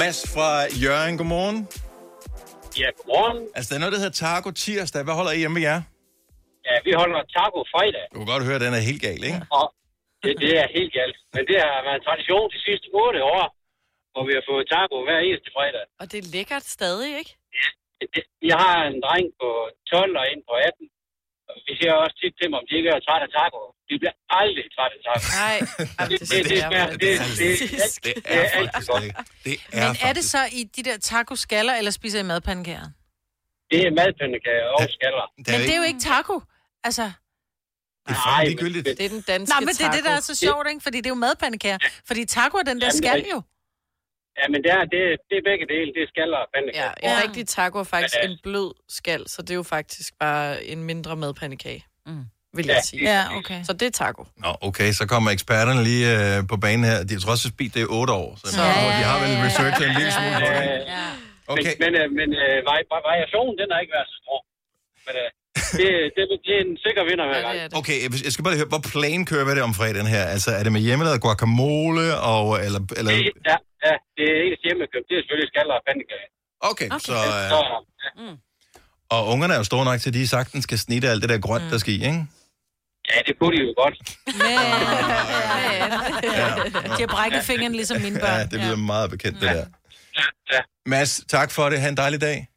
[0.00, 0.48] Mads fra
[0.84, 1.58] Jørgen, godmorgen.
[2.82, 3.38] Ja, godmorgen.
[3.56, 5.02] Altså, der er noget, der hedder Taco Tirsdag.
[5.06, 5.80] Hvad holder I hjemme med jer?
[6.68, 9.40] Ja, vi holder taco fredag, Du kan godt høre, at den er helt gal, ikke?
[9.58, 9.66] og
[10.22, 11.16] det, det er helt galt.
[11.34, 13.44] Men det har været en tradition de sidste otte år,
[14.12, 15.84] hvor vi har fået taco hver eneste fredag.
[16.00, 17.32] Og det er lækkert stadig, ikke?
[18.50, 19.48] Jeg har en dreng på
[19.92, 20.86] 12 og en på 18.
[21.48, 23.60] Og vi siger også tit til dem, om de ikke er træt af taco.
[23.88, 25.26] De bliver aldrig træt af taco.
[25.42, 25.58] Nej,
[26.10, 27.54] det, det, det, smager, det, det, det,
[28.04, 29.04] det, det er altid godt.
[29.46, 32.86] Det Men er det så i de der taco-skaller, eller spiser I madpandekager?
[33.70, 35.26] Det er madpandekager og skaller.
[35.36, 36.36] Men det er jo ikke taco.
[36.88, 37.04] Altså,
[38.08, 38.84] Det er ligegyldigt.
[38.98, 40.46] Det er den danske nej, men det er det, der er så taco.
[40.46, 40.82] sjovt, ikke?
[40.86, 41.78] Fordi det er jo madpandekager.
[42.08, 43.38] Fordi taco er den der skal jo.
[44.40, 45.88] Ja, men det er, det, det er begge dele.
[45.96, 46.92] Det er skaller og pandekager.
[47.02, 50.08] Ja, en rigtig taco er faktisk øh, en blød skal, så det er jo faktisk
[50.24, 52.24] bare en mindre madpandekage, mm.
[52.56, 53.02] vil Ja, jeg sige.
[53.12, 53.60] Ja, okay.
[53.68, 54.22] Så det er taco.
[54.44, 56.96] Nå, okay, så kommer eksperterne lige øh, på banen her.
[57.08, 59.04] De har trods alt speed, det er 8 år, så, så Ja, ja, ja, de
[59.10, 59.44] har vel ja, ja.
[59.46, 60.64] researchet en lille smule på det.
[61.54, 61.72] Okay.
[61.82, 64.38] Men, men, øh, men øh, vari- vari- variationen, den har ikke været så stor.
[65.06, 65.28] Men øh,
[65.80, 67.54] det, det, det er en sikker vinder hver gang.
[67.80, 70.24] Okay, jeg jeg skal bare lige høre, hvor plan kører det om fredagen her?
[70.34, 73.12] Altså, er det med hjemmelavet guacamole, og, eller, eller...
[73.50, 73.56] Ja,
[73.86, 75.02] ja, det er eneste hjemmekøb.
[75.08, 76.28] Det er selvfølgelig skaller og pandekager.
[76.70, 77.14] Okay, så...
[77.52, 77.58] Så,
[78.18, 78.36] Øh,
[79.10, 81.38] og ungerne er jo store nok til, at de sagtens skal snitte alt det der
[81.46, 82.26] grønt, der skal i, ikke?
[83.10, 83.94] Ja, det kunne de jo godt.
[86.96, 88.38] De har brækket fingeren ligesom mine børn.
[88.38, 89.66] Ja, det lyder meget bekendt, det der.
[90.86, 91.80] Mads, tak for det.
[91.80, 92.48] Ha' en dejlig dag.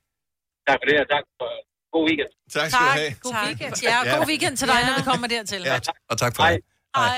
[0.68, 1.50] Tak for det, og tak for
[1.96, 2.30] god weekend.
[2.54, 3.14] Tak skal du have.
[3.22, 3.74] God weekend.
[3.84, 5.62] Ja, god weekend til dig, når vi kommer dertil.
[5.66, 6.60] Ja, og tak for det.
[6.96, 7.18] Hej.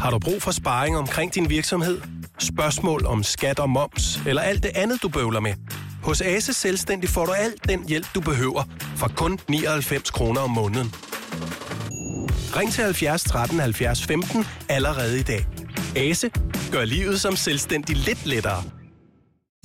[0.00, 2.00] Har du brug for sparring omkring din virksomhed?
[2.38, 5.54] Spørgsmål om skat og moms, eller alt det andet, du bøvler med?
[6.02, 8.64] Hos Ase Selvstændig får du alt den hjælp, du behøver,
[8.96, 10.94] for kun 99 kroner om måneden.
[12.56, 15.46] Ring til 70 13 70 15 allerede i dag.
[15.96, 16.30] Ase
[16.72, 18.62] gør livet som selvstændig lidt lettere.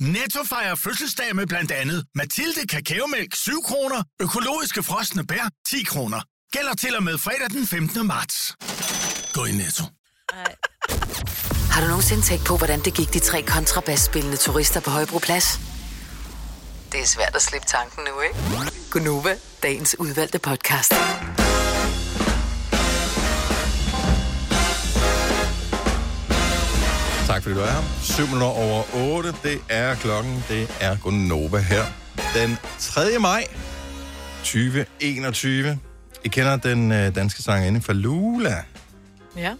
[0.00, 6.20] Netto fejrer fødselsdag med blandt andet Mathilde Kakaomælk 7 kroner, økologiske frosne bær 10 kroner.
[6.52, 8.06] Gælder til og med fredag den 15.
[8.06, 8.56] marts.
[9.34, 9.84] Gå i Netto.
[11.70, 15.60] Har du nogensinde tænkt på, hvordan det gik de tre kontrabasspillende turister på Højbroplads?
[16.92, 18.72] Det er svært at slippe tanken nu, ikke?
[18.90, 20.92] Gunova, dagens udvalgte podcast.
[27.26, 27.82] Tak fordi du er her.
[28.02, 29.34] 7 minutter over 8.
[29.42, 30.44] Det er klokken.
[30.48, 31.84] Det er Gunnova her.
[32.34, 33.18] Den 3.
[33.20, 33.46] maj
[34.44, 35.78] 2021.
[36.24, 38.64] I kender den øh, danske sangerinde Falula.
[39.36, 39.54] Ja.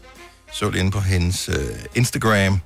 [0.52, 1.56] Så lige inde på hendes øh,
[1.94, 2.60] Instagram,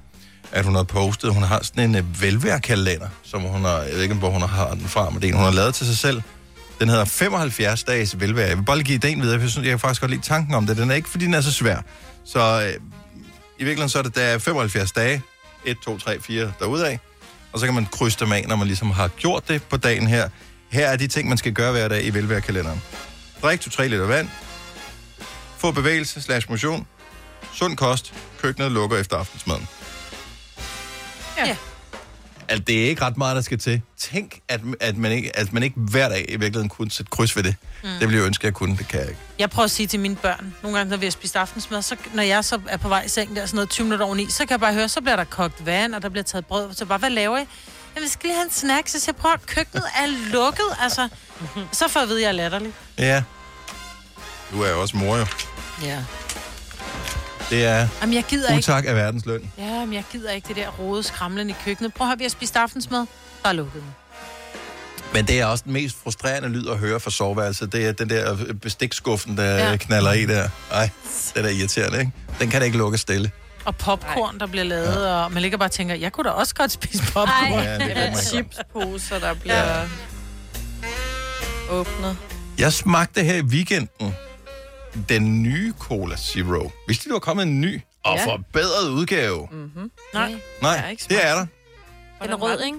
[0.53, 4.03] at hun har postet, hun har sådan en øh, velværkalender, som hun har, jeg ved
[4.03, 5.99] ikke, hvor hun har den fra, men det er en, hun har lavet til sig
[5.99, 6.23] selv.
[6.81, 8.49] Den hedder 75 dages velvære.
[8.49, 10.23] Jeg vil bare lige give ideen videre, for jeg synes, jeg kan faktisk godt lide
[10.23, 10.77] tanken om det.
[10.77, 11.79] Den er ikke, fordi den er så svær.
[12.25, 12.75] Så øh,
[13.59, 15.23] i virkeligheden så er det, der er 75 dage,
[15.65, 16.99] 1, 2, 3, 4 derudaf,
[17.53, 20.07] og så kan man krydse dem af, når man ligesom har gjort det på dagen
[20.07, 20.29] her.
[20.71, 22.83] Her er de ting, man skal gøre hver dag i velværekalenderen.
[23.43, 24.29] Drik 2-3 liter vand,
[25.59, 26.87] få bevægelse slash motion,
[27.57, 29.69] sund kost, køkkenet lukker efter aftensmaden.
[31.39, 31.57] Ja.
[32.49, 33.83] Altså, det er ikke ret meget, der skal til.
[33.99, 37.37] Tænk, at, at, man, ikke, at man ikke hver dag i virkeligheden kunne sætte kryds
[37.37, 37.57] ved det.
[37.83, 37.89] Mm.
[37.89, 38.77] Det ville jeg ønske, at jeg kunne.
[38.77, 39.21] Det kan jeg ikke.
[39.39, 41.97] Jeg prøver at sige til mine børn, nogle gange, når vi har spist aftensmad, så
[42.15, 44.39] når jeg så er på vej i sengen der, sådan noget 20 minutter oveni, så
[44.39, 46.75] kan jeg bare høre, så bliver der kogt vand, og der bliver taget brød.
[46.75, 47.45] Så bare, hvad laver I?
[47.95, 50.67] Jamen, vi skal lige have en snack, så siger jeg, prøv at køkkenet er lukket,
[50.81, 51.09] altså.
[51.73, 52.73] Så får jeg at vide, at jeg er latterlig.
[52.99, 53.23] Ja.
[54.53, 55.27] Du er jo også mor, jo.
[55.83, 56.05] Ja.
[57.51, 58.59] Det er Jamen, jeg gider ikke.
[58.59, 59.51] utak af verdens løn.
[59.59, 61.95] Ja, men jeg gider ikke det der rode skramlen i køkkenet.
[61.95, 63.07] Prøv at høre, vi har spist aftensmad.
[63.43, 63.83] Der er lukket.
[65.15, 67.73] Men det er også den mest frustrerende lyd at høre fra soveværelset.
[67.73, 69.71] Det er den der bestikskuffen, der ja.
[69.71, 69.77] Ja.
[69.77, 70.49] knaller i der.
[70.73, 70.91] Ej,
[71.35, 72.13] det er irriterende, ikke?
[72.41, 73.31] Den kan da ikke lukke stille.
[73.65, 75.13] Og popcorn, der bliver lavet, ja.
[75.25, 77.63] og man ligger bare og tænker, jeg kunne da også godt spise popcorn.
[77.65, 78.25] Ja, det man godt.
[78.25, 79.83] Chipsposer, der bliver ja.
[81.71, 82.17] åbnet.
[82.59, 84.15] Jeg smagte her i weekenden
[85.09, 86.63] den nye Cola Zero.
[86.63, 88.27] Du, der var kommet en ny og Ja.
[88.27, 89.49] forbedret udgave?
[89.53, 89.91] Mm-hmm.
[90.15, 90.35] Nej.
[90.63, 91.47] Nej, det er der.
[92.23, 92.79] Den er rød, ikke?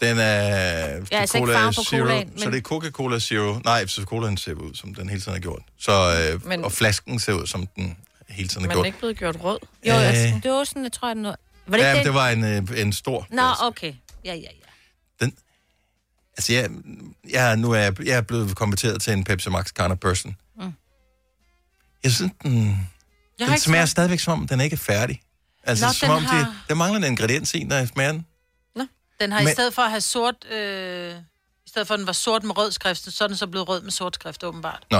[0.00, 3.58] Den er altså ikke Cola farven på Zero, colaen, så men- det er Coca-Cola Zero.
[3.64, 5.62] Nej, så colaen ser ud, som den hele tiden har gjort.
[5.78, 5.92] Så,
[6.32, 7.96] øh, Men- og flasken ser ud, som den
[8.28, 8.86] hele tiden har Men gjort.
[8.86, 9.58] ikke blevet gjort rød.
[9.86, 10.08] Jo, Øh.
[10.08, 11.36] altså, det var sådan, jeg tror, jeg noget...
[11.66, 12.14] Var det ja, ikke det den?
[12.14, 12.44] var en,
[12.74, 13.26] øh, en stor.
[13.30, 13.92] Nå, okay.
[14.24, 15.26] Ja, ja, ja.
[16.36, 16.70] Altså, jeg,
[17.30, 20.36] jeg, nu er jeg, jeg er blevet konverteret til en Pepsi Max kind of person.
[22.04, 22.88] Jeg synes, den,
[23.38, 25.20] Jeg den smager smagt- stadigvæk, som om den ikke er færdig.
[25.64, 28.26] Altså, Nå, som om har- det, der mangler en ingrediens i, når jeg smager den.
[29.20, 29.48] Den har Men...
[29.48, 30.52] I stedet for at have sort...
[30.52, 31.14] Øh...
[31.66, 33.68] I stedet for, at den var sort med rød skrift, så er den så blevet
[33.68, 34.86] rød med sort skrift, åbenbart.
[34.90, 34.96] Nå.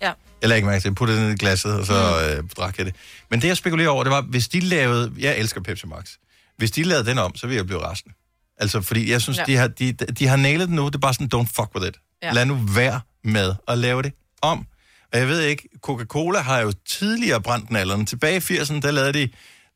[0.00, 0.12] Ja.
[0.42, 2.38] Jeg lagde ikke mærke til, jeg puttede den i glasset, og så mm.
[2.44, 2.94] øh, drak jeg det.
[3.30, 5.12] Men det, jeg spekulerer over, det var, hvis de lavede...
[5.18, 6.10] Jeg elsker Pepsi Max.
[6.56, 8.14] Hvis de lavede den om, så ville jeg blive rasende.
[8.58, 9.44] Altså, fordi jeg synes, Ja.
[9.44, 10.86] de, har, de, de har nailet den nu.
[10.86, 11.96] Det er bare sådan, don't fuck with it.
[12.22, 12.32] Ja.
[12.32, 14.66] Lad nu være med at lave det om.
[15.12, 18.06] Og jeg ved ikke, Coca-Cola har jo tidligere brændt nallerne.
[18.06, 19.28] Tilbage i 80'erne, der lavede de...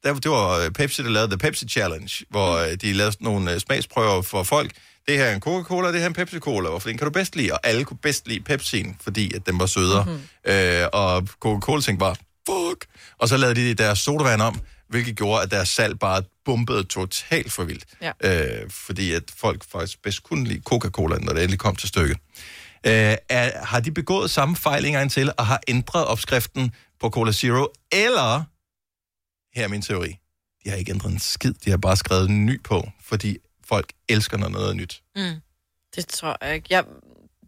[0.05, 3.25] Der, det var øh, Pepsi, der lavede The Pepsi Challenge, hvor øh, de lavede sådan
[3.25, 4.73] nogle øh, smagsprøver for folk.
[5.09, 6.69] Det her er en Coca-Cola, det her er en Pepsi-Cola.
[6.69, 7.53] Hvorfor den kan du bedst lide?
[7.53, 10.05] Og alle kunne bedst lide Pepsi'en, fordi at den var sødere.
[10.05, 10.53] Mm-hmm.
[10.53, 12.17] Øh, og Coca-Cola tænkte bare,
[12.49, 12.87] fuck.
[13.19, 17.53] Og så lavede de deres sodavand om, hvilket gjorde, at deres salg bare bumpede totalt
[17.53, 17.85] for vildt.
[18.03, 18.13] Ja.
[18.25, 22.19] Øh, fordi at folk faktisk bedst kunne lide Coca-Cola, når det endelig kom til stykket.
[22.87, 27.11] Øh, er, har de begået samme fejl en gang til, og har ændret opskriften på
[27.11, 28.45] Cola Zero, eller,
[29.55, 30.19] her er min teori,
[30.65, 33.93] de har ikke ændret en skid, de har bare skrevet en ny på, fordi folk
[34.09, 35.03] elsker, noget er nyt.
[35.17, 35.41] Mm.
[35.97, 36.67] Det tror jeg ikke.
[36.71, 36.85] Jeg,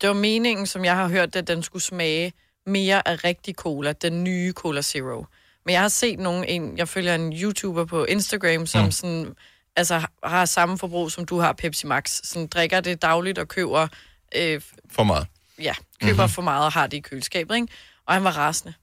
[0.01, 2.33] det var meningen, som jeg har hørt, at den skulle smage
[2.67, 5.27] mere af rigtig cola, den nye Cola Zero.
[5.65, 8.91] Men jeg har set nogen, en, jeg følger en YouTuber på Instagram, som mm.
[8.91, 9.35] sådan,
[9.77, 12.21] altså, har samme forbrug, som du har Pepsi Max.
[12.25, 13.89] Sådan drikker det dagligt og køber,
[14.37, 14.61] øh,
[14.91, 15.27] For meget.
[15.59, 16.29] ja, køber mm-hmm.
[16.29, 17.69] for meget og har det i køleskabet, ikke?
[18.07, 18.75] Og han var rasende.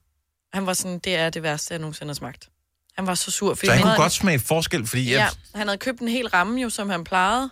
[0.52, 2.48] Han var sådan, det er det værste, jeg nogensinde har smagt.
[2.96, 3.54] Han var så sur.
[3.54, 5.18] Fordi Så han kunne havde- godt smage forskel, fordi jeg,
[5.54, 7.50] Ja, han havde købt en hel ramme jo, som han plejede.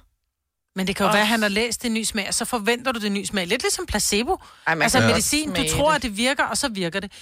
[0.76, 1.14] Men det kan jo Åh.
[1.14, 3.46] være, at han har læst det nye smag, og så forventer du det nye smag.
[3.46, 4.36] Lidt ligesom placebo.
[4.66, 5.96] Ej, altså medicin, du tror, det.
[5.96, 7.12] at det virker, og så virker det.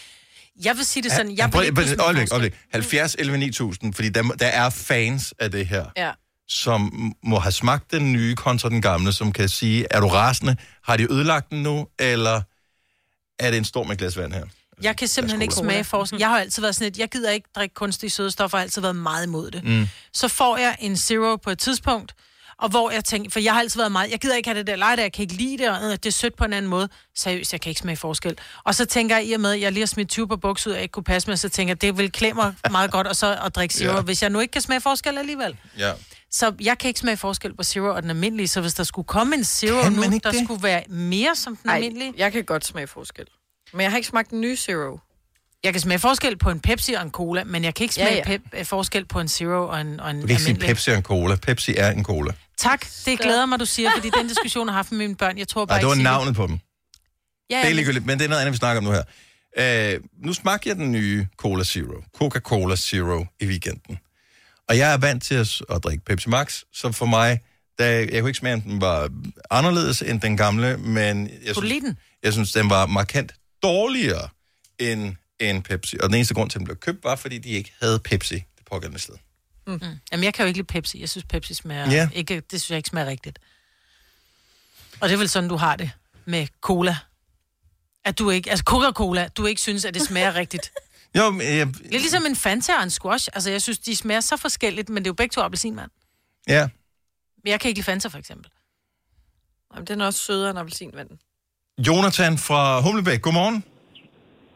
[0.65, 2.53] Jeg vil sige det sådan, jeg Prøv- prøv- øjeblik, øjeblik.
[2.73, 6.11] 70, 11, 9000, fordi der, der er fans af det her, Ja.
[6.53, 10.57] Som må have smagt den nye kontra den gamle, som kan sige, er du rasende?
[10.85, 12.43] Har de ødelagt den nu, eller
[13.39, 14.45] er det en stor med glas vand her?
[14.83, 16.19] Jeg kan simpelthen ikke smage forskel.
[16.19, 18.83] Jeg har altid været sådan et, jeg gider ikke drikke kunstige sødestoffer, jeg har altid
[18.83, 19.65] været meget imod det.
[19.65, 19.89] Mm.
[20.13, 22.15] Så får jeg en zero på et tidspunkt,
[22.59, 24.67] og hvor jeg tænker, for jeg har altid været meget, jeg gider ikke have det
[24.67, 26.53] der leje der, jeg kan ikke lide det, og øh, det er sødt på en
[26.53, 26.89] anden måde.
[27.17, 28.39] Seriøst, jeg kan ikke smage forskel.
[28.65, 30.71] Og så tænker jeg, i og med, at jeg lige har smidt 20 på bukser
[30.71, 32.91] ud, og jeg ikke kunne passe med, så tænker jeg, det vil klæde mig meget
[32.91, 34.01] godt, og så at drikke zero, ja.
[34.01, 35.57] hvis jeg nu ikke kan smage forskel alligevel.
[35.79, 35.93] Ja.
[36.33, 39.07] Så jeg kan ikke smage forskel på zero og den almindelige, så hvis der skulle
[39.07, 40.45] komme en zero Kan nu, der det?
[40.45, 42.13] skulle være mere som den Ej, almindelige.
[42.17, 43.27] jeg kan godt smage forskel.
[43.73, 44.99] Men jeg har ikke smagt den nye Zero.
[45.65, 48.07] Jeg kan smage forskel på en Pepsi og en cola, men jeg kan ikke Ja,
[48.07, 48.31] smage ja.
[48.31, 48.57] ja, ja.
[48.59, 50.55] Pep, forskel på en Zero og en, og en Du kan ikke sige.
[50.59, 51.37] Pepsi og en cola.
[51.37, 52.33] Pepsi er en cola.
[52.59, 55.39] Tak, det glæder mig, du siger, fordi den diskussion har jeg haft med mine børn.
[55.39, 56.59] Jeg tror bare Nej, det var navnet på dem.
[57.51, 59.95] Ja, Det er ja, ligegyldigt, men det er noget andet, vi snakker om nu her.
[59.95, 62.03] Øh, nu smagte jeg den nye Cola Zero.
[62.17, 63.99] Coca-Cola Zero i weekenden.
[64.73, 67.41] Og jeg er vant til at, at drikke Pepsi Max, så for mig,
[67.79, 69.11] da, jeg kunne ikke smage, om den var
[69.51, 71.99] anderledes end den gamle, men jeg synes, den?
[72.23, 74.29] jeg synes, den var markant dårligere
[74.79, 75.97] end, end Pepsi.
[76.01, 78.35] Og den eneste grund til, at den blev købt, var, fordi de ikke havde Pepsi
[78.35, 79.15] det pågældende sted.
[79.67, 79.81] Mm.
[80.13, 81.01] Jamen, jeg kan jo ikke lide Pepsi.
[81.01, 81.91] Jeg synes, Pepsi smager...
[81.91, 82.09] Ja.
[82.13, 83.39] Ikke, det synes jeg ikke smager rigtigt.
[85.01, 85.91] Og det er vel sådan, du har det
[86.25, 86.97] med cola.
[88.05, 88.51] At du ikke...
[88.51, 90.73] Altså, Coca-Cola, du ikke synes, at det smager rigtigt.
[91.19, 93.29] Jo, men jeg, Det er ligesom en Fanta og en squash.
[93.35, 95.91] Altså, jeg synes, de smager så forskelligt, men det er jo begge to appelsinmand.
[96.49, 96.69] ja.
[97.45, 98.51] Men jeg kan ikke lide Fanta, for eksempel.
[99.75, 101.11] Jamen, den er også sødere end appelsinvand.
[101.89, 103.65] Jonathan fra Humlebæk, godmorgen.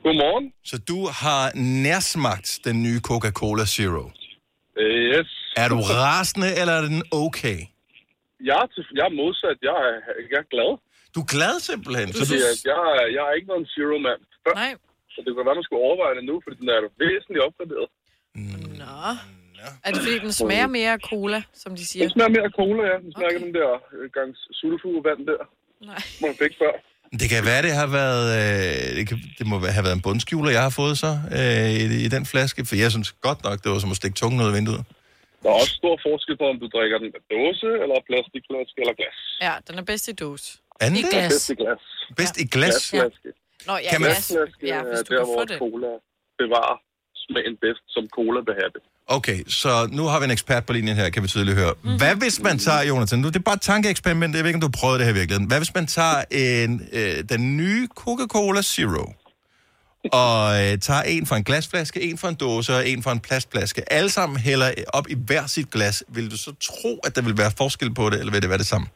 [0.02, 0.52] Godmorgen.
[0.64, 1.42] Så du har
[1.86, 4.04] nærsmagt den nye Coca-Cola Zero.
[4.78, 5.30] Yes.
[5.56, 7.58] Er du rasende, eller er den okay?
[8.48, 9.58] Jeg er, til, jeg er modsat.
[9.68, 9.92] Jeg er,
[10.32, 10.70] jeg er glad.
[11.14, 12.06] Du er glad simpelthen?
[12.12, 12.34] Så du...
[12.34, 14.20] jeg, jeg, er- jeg har ikke været en zero-mand.
[14.62, 14.72] Nej.
[15.16, 17.88] Så det kan være, man skulle overveje det nu, fordi den er jo væsentligt opgraderet.
[18.82, 18.96] Nå.
[19.84, 22.02] Er det fordi, den smager mere af cola, som de siger?
[22.04, 22.96] Den smager mere af cola, ja.
[23.04, 23.44] Den smager okay.
[23.44, 25.42] den der øh, gang sulfurvand der.
[25.90, 26.02] Nej.
[26.24, 26.74] Man fik før.
[27.20, 28.24] Det kan være, det har været...
[28.40, 31.84] Øh, det, kan, det må have været en bundskjuler, jeg har fået så øh, i,
[32.06, 32.60] i den flaske.
[32.68, 34.82] For jeg synes godt nok, det var som at stikke tungen ud af vinduet.
[35.42, 38.94] Der er også stor forskel på, om du drikker den af dåse, eller plastikflaske, eller
[39.00, 39.18] glas.
[39.46, 40.48] Ja, den er bedst i dåse.
[40.80, 41.10] Er den I det?
[41.14, 41.30] glas.
[41.32, 41.82] Bedst i glas.
[42.18, 42.74] Bedst i glas?
[42.90, 43.28] Glasflaske.
[43.68, 44.26] Nå, ja, Kan man- glas.
[44.28, 45.58] Glasflaske Ja, er hvis du der, kan få hvor det.
[45.64, 45.90] cola
[46.42, 46.76] bevarer
[47.24, 48.82] smagen bedst, som cola vil have det.
[49.18, 51.74] Okay, så nu har vi en ekspert på linjen her, kan vi tydeligt høre.
[51.82, 51.96] Mhm.
[52.00, 54.60] Hvad hvis man tager, Jonathan, nu det er bare et tankeeksperiment, jeg ved ikke, om
[54.66, 55.48] du har prøvet det her i virkeligheden.
[55.50, 59.04] Hvad hvis man tager en, øh, den nye Coca-Cola Zero,
[60.22, 63.20] og øh, tager en fra en glasflaske, en fra en dåse og en fra en
[63.20, 67.22] plastflaske, alle sammen hælder op i hver sit glas, vil du så tro, at der
[67.22, 68.86] vil være forskel på det, eller vil det være det samme?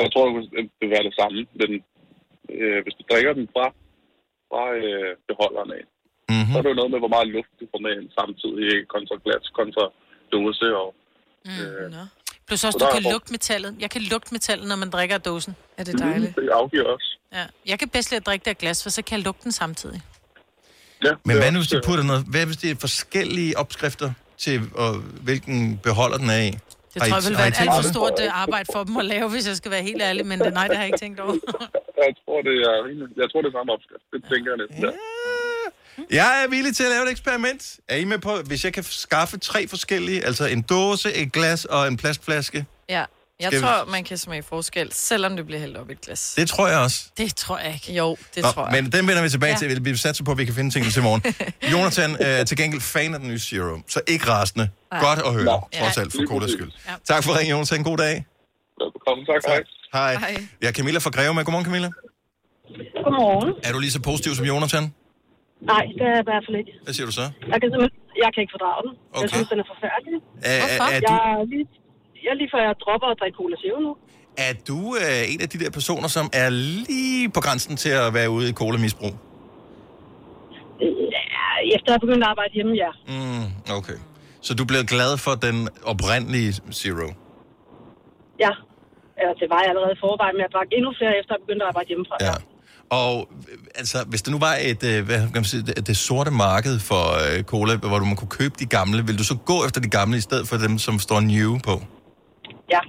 [0.00, 1.38] Jeg tror, det vil være det samme.
[1.62, 1.72] Den,
[2.60, 3.64] øh, hvis du drikker den fra,
[4.52, 5.84] fra øh, beholderen af,
[6.32, 6.50] mm-hmm.
[6.50, 9.16] så er det jo noget med, hvor meget luft du får med ind samtidig, kontra
[9.24, 9.84] glas, kontra
[10.32, 10.68] dåse.
[10.82, 10.88] Og,
[11.50, 11.86] øh,
[12.46, 13.70] Plus også, Så du kan lugte metallet.
[13.80, 15.56] Jeg kan lugte metallet, når man drikker af dåsen.
[15.78, 16.36] Er det dejligt?
[16.36, 17.18] Det afgiver også.
[17.32, 17.44] Ja.
[17.66, 19.52] Jeg kan bedst lide at drikke det af glas, for så kan jeg lugte den
[19.52, 20.00] samtidig.
[21.04, 24.60] Ja, Men hvad nu, hvis de putter noget, hvad hvis det er forskellige opskrifter til,
[24.74, 26.52] og, hvilken beholder den er i?
[26.94, 27.90] Det tror jeg vil har være et alt for det?
[27.94, 30.26] stort øh, arbejde for dem at lave, hvis jeg skal være helt ærlig.
[30.26, 31.34] Men det, nej, det har jeg ikke tænkt over.
[32.06, 32.76] Jeg tror, det er,
[33.22, 34.04] jeg tror, det er samme opskrift.
[34.12, 34.84] Det tænker jeg næsten.
[34.84, 34.90] Ja.
[36.20, 37.76] Jeg er villig til at lave et eksperiment.
[37.88, 41.64] Er I med på, hvis jeg kan skaffe tre forskellige, altså en dåse, et glas
[41.64, 42.64] og en plastflaske?
[42.88, 43.04] Ja,
[43.42, 46.00] jeg Skal vi- tror, man kan smage forskel, selvom det bliver hældt op i et
[46.00, 46.34] glas.
[46.36, 46.98] Det tror jeg også.
[47.18, 47.92] Det tror jeg ikke.
[47.92, 48.82] Jo, det Nå, tror jeg.
[48.82, 49.66] Men den vender vi tilbage Ja.
[49.68, 49.74] ja.
[49.74, 49.84] til.
[49.84, 51.22] Vi satser på, at vi kan finde tingene til morgen.
[51.72, 54.68] Jonathan øh, er til gengæld fan af den nye Zero, så ikke rasende.
[54.92, 55.00] Nej.
[55.00, 55.68] Godt at høre, Nå.
[55.78, 56.00] trods Ja.
[56.02, 56.70] alt, for Colas skyld.
[57.04, 57.82] Tak for ringen, Jonathan.
[57.82, 58.24] God dag.
[58.80, 59.40] Velkommen, tak.
[59.46, 59.60] Hej.
[59.92, 60.12] Hej.
[60.16, 60.46] Hej.
[60.62, 61.44] Jeg er Camilla fra Greve med.
[61.44, 61.90] Godmorgen, Camilla.
[63.04, 63.50] Godmorgen.
[63.66, 64.84] Er du lige så positiv som Jonathan?
[65.72, 66.72] Nej, det er jeg i hvert fald ikke.
[66.84, 67.24] Hvad siger du så?
[67.52, 68.92] Jeg kan simpelthen jeg kan ikke fordrage den.
[68.94, 69.14] Okay.
[69.14, 69.34] Jeg Okay.
[69.36, 70.16] synes, den er forfærdelig.
[70.42, 71.64] Er, er, er, Jeg du, er lige,
[72.26, 73.92] jeg lige før jeg dropper at drikke Cola Zero nu.
[74.46, 76.50] er du øh, en af de der personer, som er
[76.88, 79.14] lige på grænsen til at være ude i cola-misbrug?
[81.16, 82.90] Ja, efter jeg begyndte at arbejde hjemme, ja.
[83.08, 83.98] Mm, okay.
[84.40, 87.08] Så du blev glad for den oprindelige Zero?
[88.44, 88.52] Ja.
[89.20, 91.64] Eller det var jeg allerede i forvejen, men jeg drak endnu flere efter jeg begyndte
[91.64, 92.16] at arbejde hjemmefra.
[92.20, 92.34] Ja.
[93.02, 95.96] Og øh, altså, hvis der nu var et, øh, hvad kan man sige, det, det
[95.96, 99.36] sorte marked for øh, cola, hvor du man kunne købe de gamle, vil du så
[99.44, 101.74] gå efter de gamle i stedet for dem, som står new på?
[102.74, 102.80] Ja.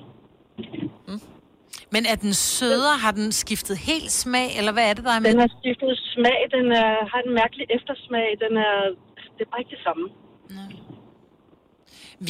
[1.96, 2.98] Men er den sødere?
[2.98, 5.32] Har den skiftet helt smag, eller hvad er det, der er med?
[5.32, 6.40] Den har skiftet smag.
[6.58, 8.28] Den er, har en mærkelig eftersmag.
[8.46, 8.74] Den er,
[9.38, 10.04] det er bare ikke det samme.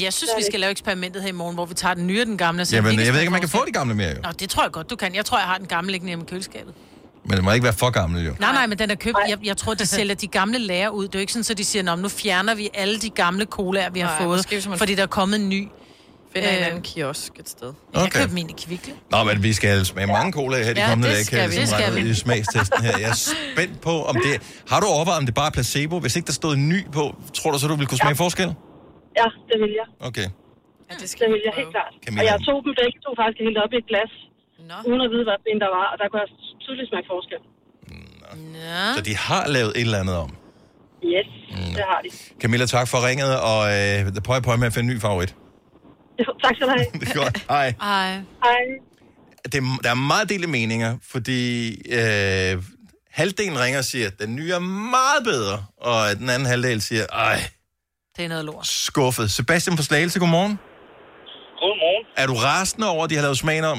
[0.06, 2.26] Jeg synes, vi skal lave eksperimentet her i morgen, hvor vi tager den nye og
[2.26, 2.66] den gamle.
[2.66, 4.16] Så Jamen, jeg ved ikke, om man kan få de gamle mere, jo.
[4.24, 5.16] Nå, det tror jeg godt, du kan.
[5.16, 6.74] Jeg tror, jeg har den gamle liggende hjemme i køleskabet.
[7.26, 8.34] Men det må ikke være for gammel, jo.
[8.40, 9.18] Nej, nej, men den er købt.
[9.30, 11.04] Jeg, jeg tror, de sælger de gamle lager ud.
[11.08, 13.46] Det er jo ikke sådan, at de siger, "Nå, nu fjerner vi alle de gamle
[13.46, 15.68] colaer, vi har Nej, fået, måske hvis man- fordi der er kommet en ny.
[16.34, 17.72] Finder en Øh, anden kiosk et sted.
[17.94, 18.20] Jeg Okay.
[18.20, 18.94] købte min i Kvickly.
[19.14, 21.56] Nå, men vi skal smage mange cola her de Ja, kommende det dage, kan vi.
[21.56, 22.10] jeg ligesom vi.
[22.10, 22.96] i smagstesten her.
[23.06, 23.20] Jeg er
[23.54, 24.34] spændt på, om det...
[24.72, 25.96] Har du overvejet, om det bare er placebo?
[26.04, 27.04] Hvis ikke der stod ny på,
[27.38, 28.50] tror du så, du ville kunne smage forskel?
[29.22, 29.88] Ja, det vil jeg.
[30.10, 30.28] Okay.
[30.90, 31.94] Ja, det, skal det vil jeg helt klart.
[32.06, 32.22] Camilla.
[32.22, 34.12] Og jeg tog dem begge to faktisk helt op i et glas,
[34.70, 34.76] Nå.
[34.90, 36.30] uden at vide, hvad en der var, og der kunne jeg
[36.66, 37.42] tydeligt smage forskel.
[38.68, 38.94] Ja.
[38.96, 40.30] Så de har lavet et eller andet om.
[41.14, 41.74] Yes, mm.
[41.78, 42.10] det har de.
[42.42, 45.36] Camilla, tak for ringet, og øh, pøj pøj med at finde en ny favorit.
[46.20, 46.86] Jo, tak skal du have.
[47.00, 47.46] Det er godt.
[47.50, 47.74] Hej.
[47.82, 48.12] Ej.
[48.44, 48.60] Hej.
[49.44, 52.64] Det, er- der er meget delte meninger, fordi øh,
[53.12, 57.06] halvdelen ringer og siger, at den nye er meget bedre, og den anden halvdel siger,
[57.14, 57.40] ej,
[58.18, 58.68] Det er noget lort.
[58.68, 59.32] skuffet.
[59.32, 60.60] Sebastian fra Slagelse, godmorgen.
[61.60, 62.06] Godmorgen.
[62.18, 63.78] Er du rasende over, at de har lavet smagen om?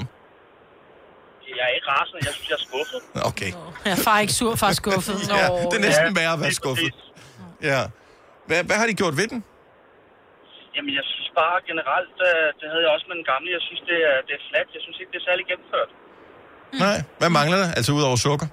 [1.49, 2.19] Jeg er ikke rasende.
[2.27, 3.25] Jeg synes, jeg er skuffet.
[3.27, 3.53] Okay.
[3.85, 5.15] Jeg er far ikke sur, far skuffet.
[5.29, 5.35] Nå.
[5.37, 6.95] Ja, det er næsten Ja, værre at være skuffet.
[7.63, 7.83] Ja.
[8.47, 9.45] Hvad, hvad har de gjort ved den?
[10.77, 13.83] Jamen, jeg synes bare generelt, øh, det havde jeg også med den gamle, jeg synes,
[13.91, 14.69] det er, det er flat.
[14.77, 15.91] Jeg synes ikke, det er særlig gennemført.
[16.85, 16.99] Nej.
[17.21, 17.69] Hvad mangler der?
[17.79, 18.49] Altså ud over sukker?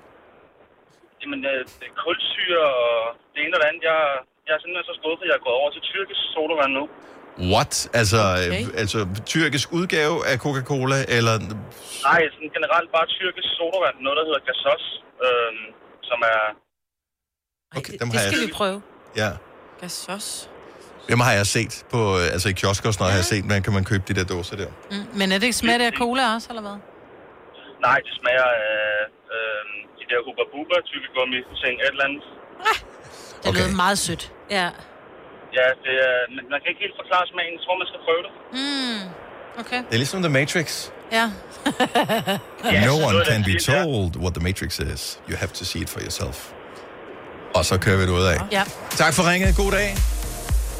[1.21, 2.93] Jamen, øh, det er kulsyre og
[3.33, 3.83] det ene og det andet.
[3.91, 3.99] Jeg,
[4.47, 6.83] jeg er simpelthen så skuffet, jeg er gået over til tyrkisk sodavand nu.
[7.53, 7.73] What?
[7.99, 8.65] Altså, okay.
[8.81, 8.99] altså
[9.33, 11.35] tyrkisk udgave af Coca-Cola, eller...
[12.07, 13.95] Nej, sådan generelt bare tyrkisk sodavand.
[14.05, 14.83] Noget, der hedder gasos,
[15.25, 15.51] øh,
[16.09, 16.41] som er...
[17.79, 18.47] Okay, dem Det har skal jeg...
[18.47, 18.77] vi prøve.
[19.21, 19.29] Ja.
[19.81, 20.27] Gasos.
[21.09, 23.45] Dem har jeg set på, øh, altså i kiosker og sådan noget, har jeg set,
[23.53, 24.69] man kan man købe de der dåser der.
[24.91, 25.05] Mm.
[25.19, 26.77] Men er det ikke smager det af cola også, eller hvad?
[27.87, 28.79] Nej, det smager af
[29.35, 29.63] øh,
[29.99, 32.23] de der Hubba Bubba, tykkegummi, ting, et eller andet.
[33.41, 33.59] Det okay.
[33.59, 34.23] lyder meget sødt.
[34.57, 34.67] Ja.
[35.57, 37.53] Ja, det er, men man kan ikke helt forklare smagen.
[37.57, 38.31] Jeg tror, man skal prøve det.
[38.59, 39.01] Mm.
[39.61, 39.79] Okay.
[39.87, 40.67] Det er ligesom The Matrix.
[41.11, 41.25] Ja.
[42.87, 45.19] no one can be told what the Matrix is.
[45.29, 46.37] You have to see it for yourself.
[47.55, 48.37] Og så kører vi det ud af.
[48.51, 48.63] Ja.
[48.89, 49.55] Tak for ringet.
[49.57, 49.89] God dag.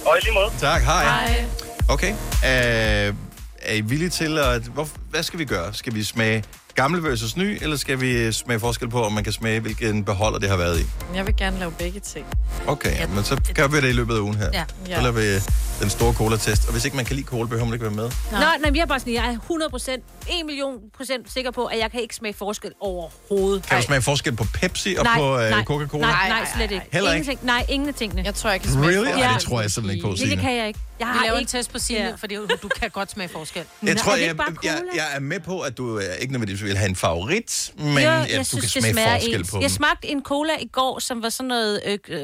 [0.05, 0.49] Og i lige måde.
[0.59, 1.03] Tak, hej.
[1.03, 1.45] Hej.
[1.89, 2.11] Okay.
[2.11, 3.15] Uh,
[3.61, 4.61] er I villige til at...
[4.61, 5.73] Hvor, hvad skal vi gøre?
[5.73, 6.43] Skal vi smage
[6.75, 10.39] gammel versus ny, eller skal vi smage forskel på, om man kan smage, hvilken beholder
[10.39, 10.83] det har været i?
[11.15, 12.25] Jeg vil gerne lave begge ting.
[12.67, 14.49] Okay, ja, men så gør vi det i løbet af ugen her.
[14.53, 14.63] Ja.
[14.85, 15.01] Så Ja.
[15.01, 15.39] laver vi
[15.81, 16.65] den store cola-test.
[16.65, 18.11] Og hvis ikke man kan lide cola, behøver man ikke være med.
[18.31, 21.51] Nå, nej, men jeg er bare sådan, jeg er 100 procent, 1 million procent sikker
[21.51, 23.63] på, at jeg kan ikke smage forskel overhovedet.
[23.63, 26.01] Kan du smage forskel på Pepsi og nej, på uh, nej, Coca-Cola?
[26.07, 26.85] Nej, nej, slet ikke.
[26.91, 27.23] Heller ikke?
[27.23, 28.21] Ingenting, nej, ingen af tingene.
[28.25, 29.07] Jeg tror, jeg kan Really?
[29.07, 30.31] Ej, det tror jeg simpelthen ikke på, Det, Signe.
[30.35, 30.79] det kan jeg ikke.
[31.01, 31.49] Jeg Vi har laver en ikke...
[31.51, 32.15] test på Signe, ja.
[32.15, 33.65] fordi du, kan godt smage forskel.
[33.83, 36.33] Jeg tror, er jeg, ikke bare jeg, jeg er med på, at du øh, ikke
[36.33, 39.51] nødvendigvis vil have en favorit, men jo, jeg du synes, kan smage smager forskel ens.
[39.51, 39.69] på Jeg dem.
[39.69, 41.81] smagte en cola i går, som var sådan noget...
[41.85, 42.23] Øh, øh,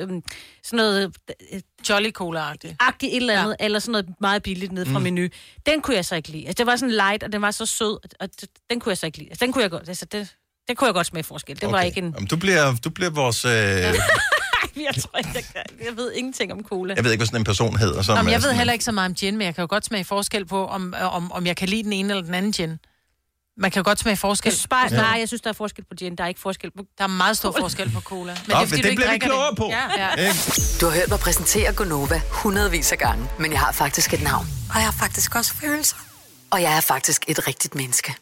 [0.63, 1.15] sådan noget
[1.53, 2.75] øh, Jolly Cola-agtigt.
[2.79, 3.65] Agtigt et eller andet, ja.
[3.65, 5.03] eller sådan noget meget billigt nede fra Mm.
[5.03, 5.27] menu.
[5.65, 6.47] Den kunne jeg så ikke lide.
[6.47, 8.29] Altså, det var sådan light, og den var så sød, og
[8.69, 9.29] den kunne jeg så ikke lide.
[9.29, 10.35] Altså, den kunne jeg godt, altså, det,
[10.67, 11.61] det kunne jeg godt smage forskel.
[11.61, 12.11] Det var ikke en...
[12.15, 13.45] Jamen, du, bliver, du bliver vores...
[13.45, 13.51] Øh,
[14.95, 15.85] jeg tror ikke, jeg kan.
[15.87, 16.93] Jeg ved ingenting om cola.
[16.97, 18.01] jeg ved ikke, hvad sådan en person hedder.
[18.01, 19.67] Som Jamen, jeg ved sådan- heller ikke så meget om gin, men jeg kan jo
[19.69, 22.51] godt smage forskel på, om, om, om jeg kan lide den ene eller den anden
[22.51, 22.79] gin.
[23.59, 24.49] Man kan jo godt smage forskel.
[24.49, 24.95] Jeg synes bare, ja.
[25.01, 26.15] nej, jeg synes, der er forskel på gin.
[26.15, 26.83] Der er ikke forskel på...
[26.97, 28.31] Der er meget stor forskel på cola.
[28.33, 29.57] Men Nå, det er, fordi, det ikke bliver vi klogere det.
[29.57, 29.69] på.
[29.69, 30.33] Ja, ja.
[30.81, 34.47] Du har hørt mig præsentere Gonova hundredvis af gange, men jeg har faktisk et navn.
[34.69, 35.95] Og jeg har faktisk også følelser.
[36.51, 38.13] Og jeg er faktisk et rigtigt menneske.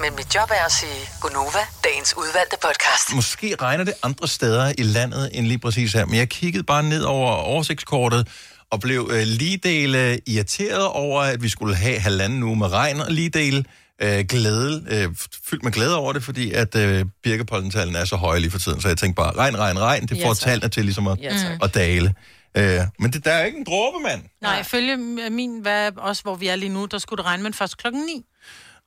[0.00, 3.14] Men mit job er at sige Gonova, dagens udvalgte podcast.
[3.14, 6.82] Måske regner det andre steder i landet end lige præcis her, men jeg kiggede bare
[6.82, 8.28] ned over oversigtskortet
[8.70, 13.00] og blev øh, lige dele irriteret over, at vi skulle have halvanden uge med regn,
[13.00, 13.64] og lige dele
[14.02, 15.08] øh, glæde, øh,
[15.50, 18.80] fyldt med glæde over det, fordi at øh, birkepollentallene er så høje lige for tiden.
[18.80, 20.48] Så jeg tænkte bare, regn, regn, regn, det Ja, får tak.
[20.48, 21.58] tallene til ligesom at, Ja, tak.
[21.62, 22.14] at dale.
[22.56, 24.22] Øh, men det, der er ikke en dråbe, mand.
[24.42, 24.96] Nej, ifølge
[25.30, 28.02] min, hvad, også hvor vi er lige nu, der skulle det regne, men først klokken
[28.02, 28.24] 9.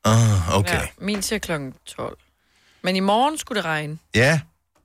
[0.06, 0.74] Ah, okay.
[0.74, 2.18] Ja, min siger klokken 12.
[2.84, 3.98] Men i morgen skulle det regne.
[4.16, 4.40] Ja,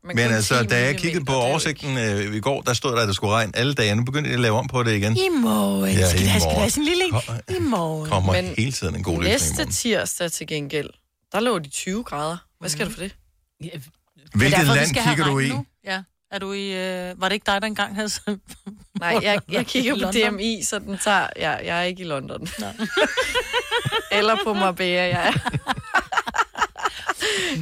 [0.04, 2.92] Men men altså, 10 da jeg kiggede på er oversigten øh, i går, der stod
[2.96, 3.94] der, at det skulle regne alle dage.
[3.96, 5.16] Nu begynder de at lave om på det igen.
[5.16, 5.90] I morgen.
[5.94, 6.60] Ja, skal i det have, skal morgen.
[6.60, 7.56] have sådan en lille en?
[7.56, 8.08] I morgen.
[8.10, 9.28] kommer Men hele tiden en god løsning.
[9.28, 9.72] i Næste morgen.
[9.72, 10.90] tirsdag til gengæld,
[11.32, 12.36] der lå de 20 grader.
[12.60, 13.16] Hvad skal du for det?
[13.60, 13.80] Hvilket
[14.34, 15.48] Det er derfor, land kigger du i?
[15.48, 15.66] Nu.
[15.84, 16.02] Ja.
[16.34, 16.72] Er du i...
[16.72, 18.10] Øh, var det ikke dig, der engang havde...
[19.00, 20.12] Nej, jeg, jeg kigger på?
[20.12, 21.26] DMI, så den tager...
[21.36, 22.48] Jeg, jeg er ikke i London.
[24.12, 25.32] Eller på Marbella, jeg er.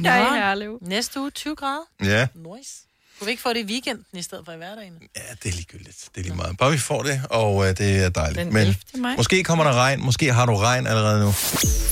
[0.03, 0.79] jeg er i Herlev.
[0.81, 1.83] Næste uge 20 grader.
[2.03, 2.27] Ja.
[2.35, 2.87] Nice.
[3.23, 4.93] Kunne vi ikke få det i weekenden i stedet for i hverdagen?
[5.15, 5.97] Ja, det er ligegyldigt.
[6.15, 6.57] Det er lige meget.
[6.57, 8.39] Bare vi får det, og øh, det er dejligt.
[8.39, 8.75] Den Men 11.
[8.95, 9.15] maj.
[9.15, 10.05] måske kommer der regn.
[10.05, 11.31] Måske har du regn allerede nu.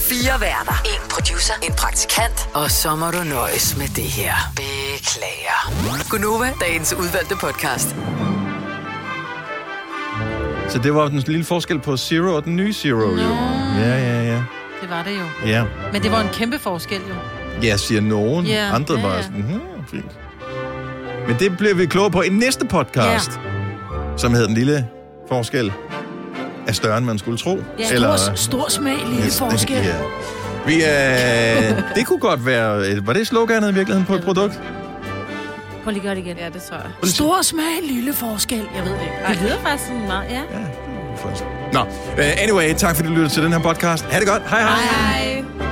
[0.09, 0.81] Fire værter.
[0.85, 1.53] En producer.
[1.63, 2.49] En praktikant.
[2.53, 4.33] Og så må du nøjes med det her.
[4.55, 6.09] Beklager.
[6.09, 7.95] Gonova, dagens udvalgte podcast.
[10.69, 13.35] Så det var den lille forskel på Zero og den nye Zero, jo.
[13.77, 14.43] Ja, ja, ja.
[14.81, 15.47] Det var det jo.
[15.49, 15.63] Ja.
[15.93, 17.15] Men det var en kæmpe forskel jo.
[17.63, 18.45] Jeg siger nogen.
[18.45, 19.21] Ja, Andre ja, var ja.
[19.21, 20.20] sådan, hmm, fint.
[21.27, 23.31] Men det bliver vi klogere på i næste podcast,
[24.17, 24.87] som hedder Den Lille
[25.29, 25.71] Forskel
[26.67, 27.59] er større, end man skulle tro.
[27.79, 28.17] Ja.
[28.17, 29.75] Stor, stor smag, lille forskel.
[29.75, 29.95] Ja.
[30.65, 32.77] Vi, øh, det kunne godt være...
[32.89, 34.61] øh, Var det sloganet i virkeligheden på et produkt?
[35.83, 36.37] Prøv lige at gøre det igen.
[36.37, 37.09] Ja, det tror jeg.
[37.09, 38.61] Stor smag, lille forskel.
[38.75, 39.13] Jeg ved det ikke.
[39.29, 40.41] Det lyder faktisk sådan meget, ja.
[41.73, 44.05] Nå, uh, anyway, tak fordi du lyttede til den her podcast.
[44.05, 44.41] Ha' det godt.
[44.49, 44.69] Hej hej.
[44.71, 45.70] Hej.